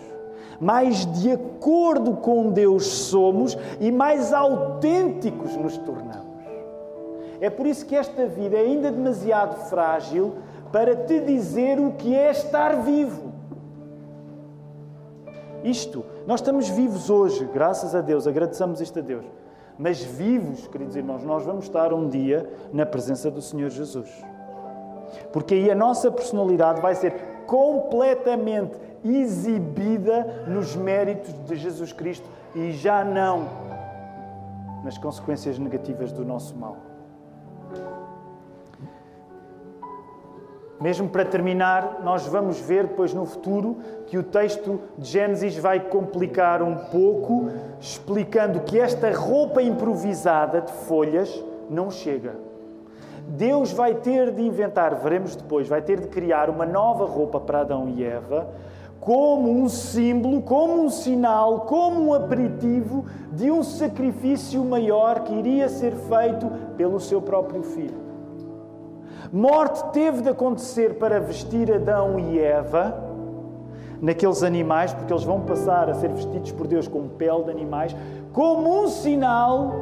mais 0.61 1.07
de 1.07 1.33
acordo 1.33 2.17
com 2.17 2.51
Deus 2.51 2.87
somos 2.87 3.57
e 3.81 3.91
mais 3.91 4.33
autênticos 4.33 5.57
nos 5.57 5.79
tornamos. 5.79 6.29
É 7.41 7.49
por 7.49 7.67
isso 7.67 7.87
que 7.87 7.97
esta 7.97 8.27
vida 8.27 8.57
é 8.57 8.61
ainda 8.61 8.93
demasiado 8.93 9.57
frágil 9.71 10.35
para 10.71 10.95
te 10.95 11.21
dizer 11.21 11.81
o 11.81 11.93
que 11.93 12.15
é 12.15 12.31
estar 12.31 12.83
vivo. 12.83 13.33
Isto, 15.65 16.05
nós 16.27 16.41
estamos 16.41 16.69
vivos 16.69 17.09
hoje, 17.09 17.49
graças 17.53 17.95
a 17.95 18.01
Deus, 18.01 18.27
agradeçamos 18.27 18.81
isto 18.81 18.99
a 18.99 19.03
Deus. 19.03 19.25
Mas 19.79 20.03
vivos, 20.03 20.67
queridos 20.67 20.95
irmãos, 20.95 21.25
nós 21.25 21.43
vamos 21.45 21.65
estar 21.65 21.93
um 21.95 22.07
dia 22.07 22.51
na 22.71 22.85
presença 22.85 23.31
do 23.31 23.41
Senhor 23.41 23.71
Jesus. 23.71 24.11
Porque 25.33 25.55
aí 25.55 25.71
a 25.71 25.75
nossa 25.75 26.11
personalidade 26.11 26.83
vai 26.83 26.95
ser 26.95 27.15
completamente 27.47 28.90
exibida 29.05 30.45
nos 30.47 30.77
méritos 30.77 31.33
de 31.47 31.57
Jesus 31.57 31.93
Cristo 31.93 32.29
e 32.55 32.73
já 32.73 33.05
não 33.05 33.49
nas 34.85 34.97
consequências 34.99 35.59
negativas 35.59 36.13
do 36.13 36.25
nosso 36.25 36.57
mal. 36.57 36.77
Mesmo 40.81 41.11
para 41.11 41.27
terminar, 41.27 42.01
nós 42.03 42.27
vamos 42.27 42.59
ver 42.59 42.87
depois 42.87 43.13
no 43.13 43.27
futuro 43.27 43.77
que 44.07 44.17
o 44.17 44.23
texto 44.23 44.81
de 44.97 45.11
Gênesis 45.11 45.55
vai 45.59 45.79
complicar 45.79 46.63
um 46.63 46.75
pouco, 46.75 47.51
explicando 47.79 48.61
que 48.61 48.81
esta 48.81 49.13
roupa 49.13 49.61
improvisada 49.61 50.63
de 50.63 50.73
folhas 50.73 51.45
não 51.69 51.91
chega. 51.91 52.35
Deus 53.29 53.73
vai 53.73 53.95
ter 53.95 54.33
de 54.33 54.43
inventar, 54.43 54.95
veremos 54.95 55.37
depois, 55.37 55.69
vai 55.69 55.83
ter 55.83 56.01
de 56.01 56.09
criar 56.09 56.49
uma 56.49 56.65
nova 56.65 57.05
roupa 57.05 57.39
para 57.39 57.61
Adão 57.61 57.87
e 57.87 58.03
Eva, 58.03 58.49
como 59.01 59.51
um 59.51 59.69
símbolo, 59.69 60.43
como 60.43 60.83
um 60.85 60.91
sinal, 60.91 61.61
como 61.61 62.09
um 62.09 62.15
aperitivo 62.15 63.07
de 63.33 63.51
um 63.51 63.63
sacrifício 63.63 64.63
maior 64.63 65.21
que 65.21 65.33
iria 65.33 65.69
ser 65.69 65.95
feito 65.95 66.51
pelo 66.77 67.01
seu 67.01 67.23
próprio 67.23 67.63
filho. 67.63 67.99
Morte 69.33 69.83
teve 69.93 70.23
de 70.23 70.29
acontecer 70.29 70.99
para 70.99 71.19
vestir 71.19 71.73
Adão 71.73 72.19
e 72.19 72.39
Eva 72.39 73.09
naqueles 74.01 74.43
animais, 74.43 74.93
porque 74.93 75.13
eles 75.13 75.25
vão 75.25 75.41
passar 75.41 75.89
a 75.89 75.95
ser 75.95 76.11
vestidos 76.11 76.53
por 76.53 76.67
Deus 76.67 76.89
com 76.89 77.09
pele 77.09 77.45
de 77.45 77.51
animais, 77.51 77.95
como 78.33 78.83
um 78.83 78.89
sinal 78.89 79.73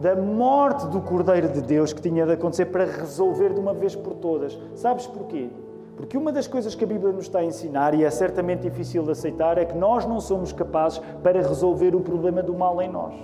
da 0.00 0.16
morte 0.16 0.86
do 0.86 1.00
Cordeiro 1.00 1.48
de 1.48 1.62
Deus 1.62 1.92
que 1.92 2.00
tinha 2.00 2.26
de 2.26 2.32
acontecer 2.32 2.66
para 2.66 2.84
resolver 2.84 3.52
de 3.52 3.60
uma 3.60 3.72
vez 3.72 3.94
por 3.94 4.14
todas. 4.14 4.58
Sabes 4.74 5.06
porquê? 5.06 5.50
Porque 5.96 6.16
uma 6.16 6.32
das 6.32 6.46
coisas 6.46 6.74
que 6.74 6.84
a 6.84 6.86
Bíblia 6.86 7.12
nos 7.12 7.24
está 7.24 7.40
a 7.40 7.44
ensinar, 7.44 7.94
e 7.94 8.04
é 8.04 8.10
certamente 8.10 8.62
difícil 8.62 9.02
de 9.02 9.10
aceitar, 9.10 9.58
é 9.58 9.64
que 9.64 9.76
nós 9.76 10.06
não 10.06 10.20
somos 10.20 10.52
capazes 10.52 11.00
para 11.22 11.40
resolver 11.40 11.94
o 11.94 12.00
problema 12.00 12.42
do 12.42 12.54
mal 12.54 12.80
em 12.80 12.88
nós. 12.88 13.14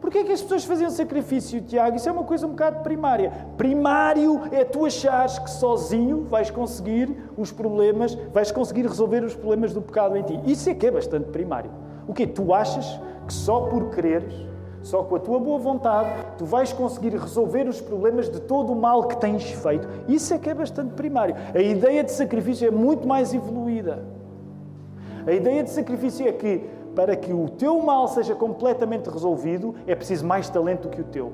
Porquê 0.00 0.18
é 0.18 0.24
que 0.24 0.32
as 0.32 0.42
pessoas 0.42 0.64
faziam 0.64 0.90
sacrifício, 0.90 1.60
Tiago? 1.60 1.94
Isso 1.94 2.08
é 2.08 2.12
uma 2.12 2.24
coisa 2.24 2.44
um 2.44 2.50
bocado 2.50 2.80
primária. 2.82 3.32
Primário 3.56 4.42
é 4.50 4.64
tu 4.64 4.84
achares 4.84 5.38
que 5.38 5.48
sozinho 5.48 6.24
vais 6.24 6.50
conseguir 6.50 7.16
os 7.36 7.52
problemas, 7.52 8.14
vais 8.32 8.50
conseguir 8.50 8.82
resolver 8.82 9.22
os 9.22 9.36
problemas 9.36 9.72
do 9.72 9.80
pecado 9.80 10.16
em 10.16 10.22
ti. 10.24 10.40
Isso 10.44 10.68
é 10.68 10.74
que 10.74 10.88
é 10.88 10.90
bastante 10.90 11.30
primário. 11.30 11.70
O 12.08 12.12
quê? 12.12 12.26
Tu 12.26 12.52
achas 12.52 13.00
que 13.28 13.32
só 13.32 13.60
por 13.62 13.90
quereres, 13.90 14.34
só 14.82 15.02
com 15.02 15.16
a 15.16 15.18
tua 15.18 15.38
boa 15.38 15.58
vontade, 15.58 16.10
tu 16.36 16.44
vais 16.44 16.72
conseguir 16.72 17.16
resolver 17.16 17.68
os 17.68 17.80
problemas 17.80 18.28
de 18.28 18.40
todo 18.40 18.72
o 18.72 18.76
mal 18.76 19.04
que 19.04 19.16
tens 19.16 19.44
feito. 19.44 19.88
Isso 20.08 20.34
é 20.34 20.38
que 20.38 20.50
é 20.50 20.54
bastante 20.54 20.94
primário. 20.94 21.34
A 21.54 21.60
ideia 21.60 22.02
de 22.02 22.12
sacrifício 22.12 22.66
é 22.66 22.70
muito 22.70 23.06
mais 23.06 23.32
evoluída. 23.32 24.04
A 25.26 25.32
ideia 25.32 25.62
de 25.62 25.70
sacrifício 25.70 26.26
é 26.26 26.32
que 26.32 26.68
para 26.94 27.16
que 27.16 27.32
o 27.32 27.48
teu 27.48 27.80
mal 27.80 28.06
seja 28.08 28.34
completamente 28.34 29.08
resolvido, 29.08 29.74
é 29.86 29.94
preciso 29.94 30.26
mais 30.26 30.48
talento 30.48 30.82
do 30.82 30.88
que 30.88 31.00
o 31.00 31.04
teu. 31.04 31.32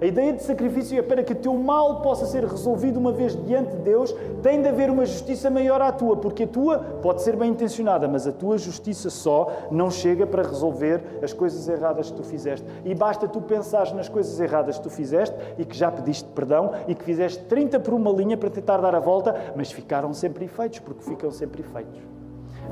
A 0.00 0.06
ideia 0.06 0.32
de 0.32 0.42
sacrifício 0.42 0.98
é 0.98 1.02
para 1.02 1.22
que 1.22 1.34
o 1.34 1.36
teu 1.36 1.52
mal 1.52 2.00
possa 2.00 2.24
ser 2.24 2.42
resolvido 2.46 2.98
uma 2.98 3.12
vez 3.12 3.36
diante 3.44 3.76
de 3.76 3.82
Deus, 3.82 4.14
tem 4.42 4.62
de 4.62 4.68
haver 4.68 4.88
uma 4.88 5.04
justiça 5.04 5.50
maior 5.50 5.82
à 5.82 5.92
tua, 5.92 6.16
porque 6.16 6.44
a 6.44 6.46
tua 6.46 6.78
pode 6.78 7.20
ser 7.20 7.36
bem 7.36 7.50
intencionada, 7.50 8.08
mas 8.08 8.26
a 8.26 8.32
tua 8.32 8.56
justiça 8.56 9.10
só 9.10 9.52
não 9.70 9.90
chega 9.90 10.26
para 10.26 10.42
resolver 10.42 11.02
as 11.22 11.34
coisas 11.34 11.68
erradas 11.68 12.10
que 12.10 12.16
tu 12.16 12.22
fizeste. 12.22 12.66
E 12.82 12.94
basta 12.94 13.28
tu 13.28 13.42
pensares 13.42 13.92
nas 13.92 14.08
coisas 14.08 14.40
erradas 14.40 14.78
que 14.78 14.84
tu 14.84 14.90
fizeste 14.90 15.36
e 15.58 15.66
que 15.66 15.76
já 15.76 15.92
pediste 15.92 16.26
perdão 16.30 16.72
e 16.88 16.94
que 16.94 17.04
fizeste 17.04 17.44
30 17.44 17.78
por 17.80 17.92
uma 17.92 18.10
linha 18.10 18.38
para 18.38 18.48
tentar 18.48 18.78
dar 18.78 18.94
a 18.94 19.00
volta, 19.00 19.52
mas 19.54 19.70
ficaram 19.70 20.14
sempre 20.14 20.46
efeitos, 20.46 20.78
porque 20.78 21.04
ficam 21.04 21.30
sempre 21.30 21.60
efeitos. 21.60 22.00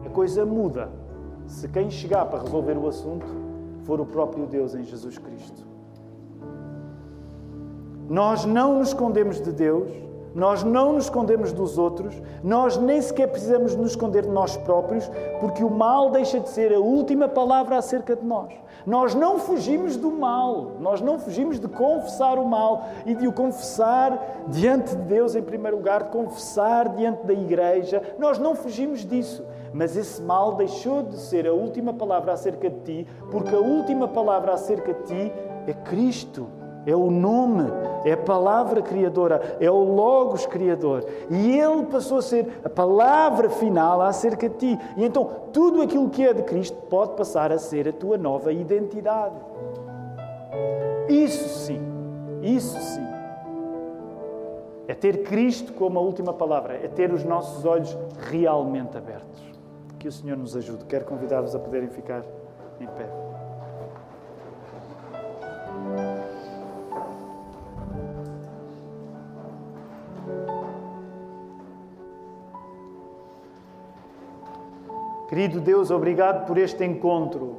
A 0.02 0.08
coisa 0.08 0.46
muda 0.46 0.88
se 1.46 1.68
quem 1.68 1.90
chegar 1.90 2.24
para 2.24 2.42
resolver 2.42 2.78
o 2.78 2.88
assunto 2.88 3.26
for 3.84 4.00
o 4.00 4.06
próprio 4.06 4.46
Deus 4.46 4.74
em 4.74 4.82
Jesus 4.82 5.18
Cristo. 5.18 5.67
Nós 8.08 8.44
não 8.44 8.78
nos 8.78 8.88
escondemos 8.88 9.40
de 9.40 9.52
Deus, 9.52 9.90
nós 10.34 10.62
não 10.62 10.92
nos 10.92 11.04
escondemos 11.04 11.52
dos 11.52 11.78
outros, 11.78 12.14
nós 12.42 12.76
nem 12.76 13.02
sequer 13.02 13.28
precisamos 13.28 13.74
nos 13.74 13.90
esconder 13.90 14.22
de 14.22 14.30
nós 14.30 14.56
próprios, 14.56 15.10
porque 15.40 15.64
o 15.64 15.70
mal 15.70 16.10
deixa 16.10 16.38
de 16.38 16.48
ser 16.48 16.72
a 16.72 16.78
última 16.78 17.28
palavra 17.28 17.76
acerca 17.76 18.14
de 18.14 18.24
nós. 18.24 18.52
Nós 18.86 19.14
não 19.14 19.38
fugimos 19.38 19.96
do 19.96 20.10
mal, 20.10 20.76
nós 20.80 21.00
não 21.00 21.18
fugimos 21.18 21.58
de 21.58 21.68
confessar 21.68 22.38
o 22.38 22.46
mal 22.46 22.86
e 23.04 23.14
de 23.14 23.26
o 23.26 23.32
confessar 23.32 24.44
diante 24.48 24.96
de 24.96 25.02
Deus 25.02 25.34
em 25.34 25.42
primeiro 25.42 25.76
lugar, 25.76 26.04
de 26.04 26.10
confessar 26.10 26.88
diante 26.90 27.26
da 27.26 27.32
igreja. 27.32 28.02
Nós 28.18 28.38
não 28.38 28.54
fugimos 28.54 29.04
disso. 29.04 29.44
Mas 29.72 29.96
esse 29.96 30.22
mal 30.22 30.54
deixou 30.54 31.02
de 31.02 31.18
ser 31.18 31.46
a 31.46 31.52
última 31.52 31.92
palavra 31.92 32.32
acerca 32.32 32.70
de 32.70 32.80
ti, 32.80 33.06
porque 33.30 33.54
a 33.54 33.58
última 33.58 34.08
palavra 34.08 34.54
acerca 34.54 34.94
de 34.94 35.02
ti 35.02 35.32
é 35.66 35.74
Cristo. 35.74 36.46
É 36.88 36.96
o 36.96 37.10
nome, 37.10 37.64
é 38.02 38.12
a 38.12 38.16
palavra 38.16 38.80
criadora, 38.80 39.58
é 39.60 39.70
o 39.70 39.76
Logos 39.76 40.46
criador. 40.46 41.04
E 41.28 41.60
Ele 41.60 41.84
passou 41.84 42.16
a 42.16 42.22
ser 42.22 42.60
a 42.64 42.68
palavra 42.70 43.50
final 43.50 44.00
acerca 44.00 44.48
de 44.48 44.54
ti. 44.54 44.78
E 44.96 45.04
então 45.04 45.30
tudo 45.52 45.82
aquilo 45.82 46.08
que 46.08 46.26
é 46.26 46.32
de 46.32 46.44
Cristo 46.44 46.78
pode 46.88 47.12
passar 47.12 47.52
a 47.52 47.58
ser 47.58 47.86
a 47.86 47.92
tua 47.92 48.16
nova 48.16 48.50
identidade. 48.54 49.34
Isso 51.10 51.66
sim, 51.66 51.80
isso 52.40 52.80
sim. 52.80 53.06
É 54.86 54.94
ter 54.94 55.24
Cristo 55.24 55.74
como 55.74 55.98
a 55.98 56.02
última 56.02 56.32
palavra, 56.32 56.72
é 56.82 56.88
ter 56.88 57.12
os 57.12 57.22
nossos 57.22 57.66
olhos 57.66 57.94
realmente 58.30 58.96
abertos. 58.96 59.42
Que 59.98 60.08
o 60.08 60.12
Senhor 60.12 60.38
nos 60.38 60.56
ajude. 60.56 60.86
Quero 60.86 61.04
convidar-vos 61.04 61.54
a 61.54 61.58
poderem 61.58 61.90
ficar 61.90 62.22
em 62.80 62.86
pé. 62.86 63.37
Querido 75.38 75.60
Deus, 75.60 75.92
obrigado 75.92 76.46
por 76.46 76.58
este 76.58 76.84
encontro. 76.84 77.58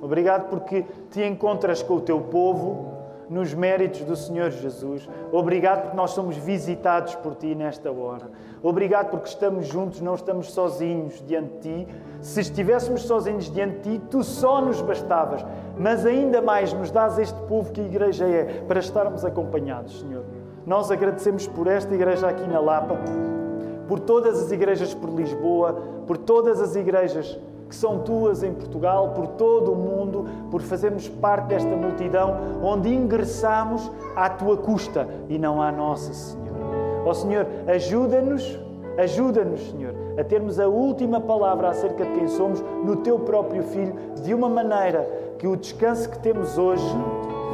Obrigado 0.00 0.48
porque 0.48 0.86
te 1.10 1.26
encontras 1.26 1.82
com 1.82 1.94
o 1.94 2.00
teu 2.00 2.20
povo 2.20 2.92
nos 3.28 3.52
méritos 3.52 4.02
do 4.02 4.14
Senhor 4.14 4.52
Jesus. 4.52 5.08
Obrigado 5.32 5.82
porque 5.82 5.96
nós 5.96 6.12
somos 6.12 6.36
visitados 6.36 7.16
por 7.16 7.34
Ti 7.34 7.56
nesta 7.56 7.90
hora. 7.90 8.30
Obrigado 8.62 9.10
porque 9.10 9.26
estamos 9.26 9.66
juntos, 9.66 10.00
não 10.00 10.14
estamos 10.14 10.52
sozinhos 10.52 11.20
diante 11.26 11.54
de 11.54 11.84
Ti. 11.84 11.88
Se 12.20 12.40
estivéssemos 12.40 13.02
sozinhos 13.02 13.52
diante 13.52 13.78
de 13.78 13.98
Ti, 13.98 14.04
Tu 14.08 14.22
só 14.22 14.60
nos 14.60 14.80
bastavas. 14.80 15.44
Mas 15.76 16.06
ainda 16.06 16.40
mais 16.40 16.72
nos 16.72 16.92
dás 16.92 17.18
este 17.18 17.40
povo 17.48 17.72
que 17.72 17.80
a 17.80 17.84
Igreja 17.84 18.28
é, 18.28 18.62
para 18.62 18.78
estarmos 18.78 19.24
acompanhados, 19.24 19.98
Senhor. 20.02 20.24
Nós 20.64 20.88
agradecemos 20.88 21.48
por 21.48 21.66
esta 21.66 21.92
Igreja 21.92 22.28
aqui 22.28 22.46
na 22.46 22.60
Lapa, 22.60 22.94
por 23.88 23.98
todas 23.98 24.38
as 24.40 24.52
igrejas 24.52 24.92
por 24.92 25.10
Lisboa, 25.10 25.82
por 26.06 26.18
todas 26.18 26.60
as 26.60 26.76
igrejas 26.76 27.38
que 27.68 27.74
são 27.74 27.98
tuas 27.98 28.42
em 28.42 28.52
Portugal, 28.52 29.10
por 29.10 29.26
todo 29.28 29.72
o 29.72 29.76
mundo, 29.76 30.26
por 30.50 30.62
fazermos 30.62 31.08
parte 31.08 31.48
desta 31.48 31.74
multidão 31.76 32.36
onde 32.62 32.88
ingressamos 32.94 33.90
à 34.16 34.28
tua 34.30 34.56
custa 34.56 35.08
e 35.28 35.38
não 35.38 35.60
à 35.60 35.70
nossa, 35.70 36.12
Senhor. 36.12 36.48
Ó 37.04 37.10
oh, 37.10 37.14
Senhor, 37.14 37.46
ajuda-nos, 37.66 38.58
ajuda-nos, 38.96 39.70
Senhor, 39.70 39.94
a 40.18 40.24
termos 40.24 40.58
a 40.58 40.66
última 40.66 41.20
palavra 41.20 41.68
acerca 41.68 42.04
de 42.04 42.12
quem 42.12 42.28
somos 42.28 42.62
no 42.84 42.96
teu 42.96 43.18
próprio 43.18 43.62
Filho, 43.62 43.94
de 44.22 44.34
uma 44.34 44.48
maneira 44.48 45.08
que 45.38 45.46
o 45.46 45.56
descanso 45.56 46.08
que 46.08 46.18
temos 46.18 46.58
hoje 46.58 46.84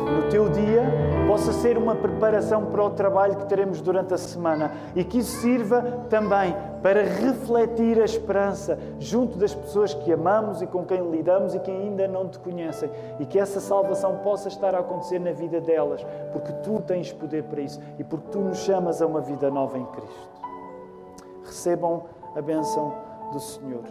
no 0.05 0.28
teu 0.30 0.48
dia 0.48 0.82
possa 1.26 1.52
ser 1.52 1.76
uma 1.76 1.94
preparação 1.96 2.66
para 2.66 2.84
o 2.84 2.90
trabalho 2.90 3.36
que 3.36 3.46
teremos 3.46 3.80
durante 3.80 4.14
a 4.14 4.18
semana 4.18 4.72
e 4.94 5.02
que 5.02 5.18
isso 5.18 5.40
sirva 5.40 5.82
também 6.09 6.55
para 6.82 7.02
refletir 7.02 8.00
a 8.00 8.05
esperança 8.05 8.78
junto 8.98 9.38
das 9.38 9.55
pessoas 9.55 9.94
que 9.94 10.12
amamos 10.12 10.62
e 10.62 10.66
com 10.66 10.84
quem 10.84 11.11
lidamos 11.11 11.55
e 11.55 11.59
que 11.59 11.70
ainda 11.70 12.07
não 12.07 12.28
te 12.28 12.38
conhecem 12.38 12.90
e 13.18 13.26
que 13.26 13.38
essa 13.38 13.59
salvação 13.59 14.18
possa 14.18 14.48
estar 14.48 14.74
a 14.74 14.80
acontecer 14.80 15.18
na 15.18 15.32
vida 15.32 15.61
delas, 15.61 16.05
porque 16.32 16.52
tu 16.62 16.80
tens 16.86 17.12
poder 17.12 17.44
para 17.44 17.62
isso 17.62 17.80
e 17.98 18.05
porque 18.05 18.28
tu 18.30 18.38
nos 18.38 18.59
chamas 18.59 19.00
a 19.00 19.07
uma 19.07 19.20
vida 19.20 19.50
nova 19.50 19.78
em 19.78 19.86
Cristo. 19.86 20.28
Recebam 21.44 22.05
a 22.36 22.42
bênção 22.42 22.94
do 23.32 23.40
Senhor. 23.40 23.84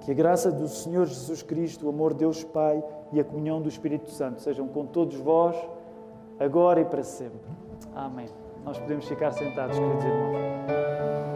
Que 0.00 0.12
a 0.12 0.14
graça 0.14 0.52
do 0.52 0.68
Senhor 0.68 1.06
Jesus 1.06 1.42
Cristo, 1.42 1.86
o 1.86 1.88
amor 1.88 2.12
de 2.12 2.20
Deus 2.20 2.44
Pai 2.44 2.82
e 3.12 3.20
a 3.20 3.24
comunhão 3.24 3.60
do 3.60 3.68
Espírito 3.68 4.10
Santo 4.10 4.40
sejam 4.40 4.66
com 4.68 4.86
todos 4.86 5.16
vós, 5.16 5.56
agora 6.38 6.80
e 6.80 6.84
para 6.84 7.02
sempre. 7.02 7.40
Amém. 7.94 8.28
Nós 8.64 8.78
podemos 8.78 9.06
ficar 9.06 9.32
sentados, 9.32 9.78
queridos 9.78 10.04
irmãos. 10.04 11.35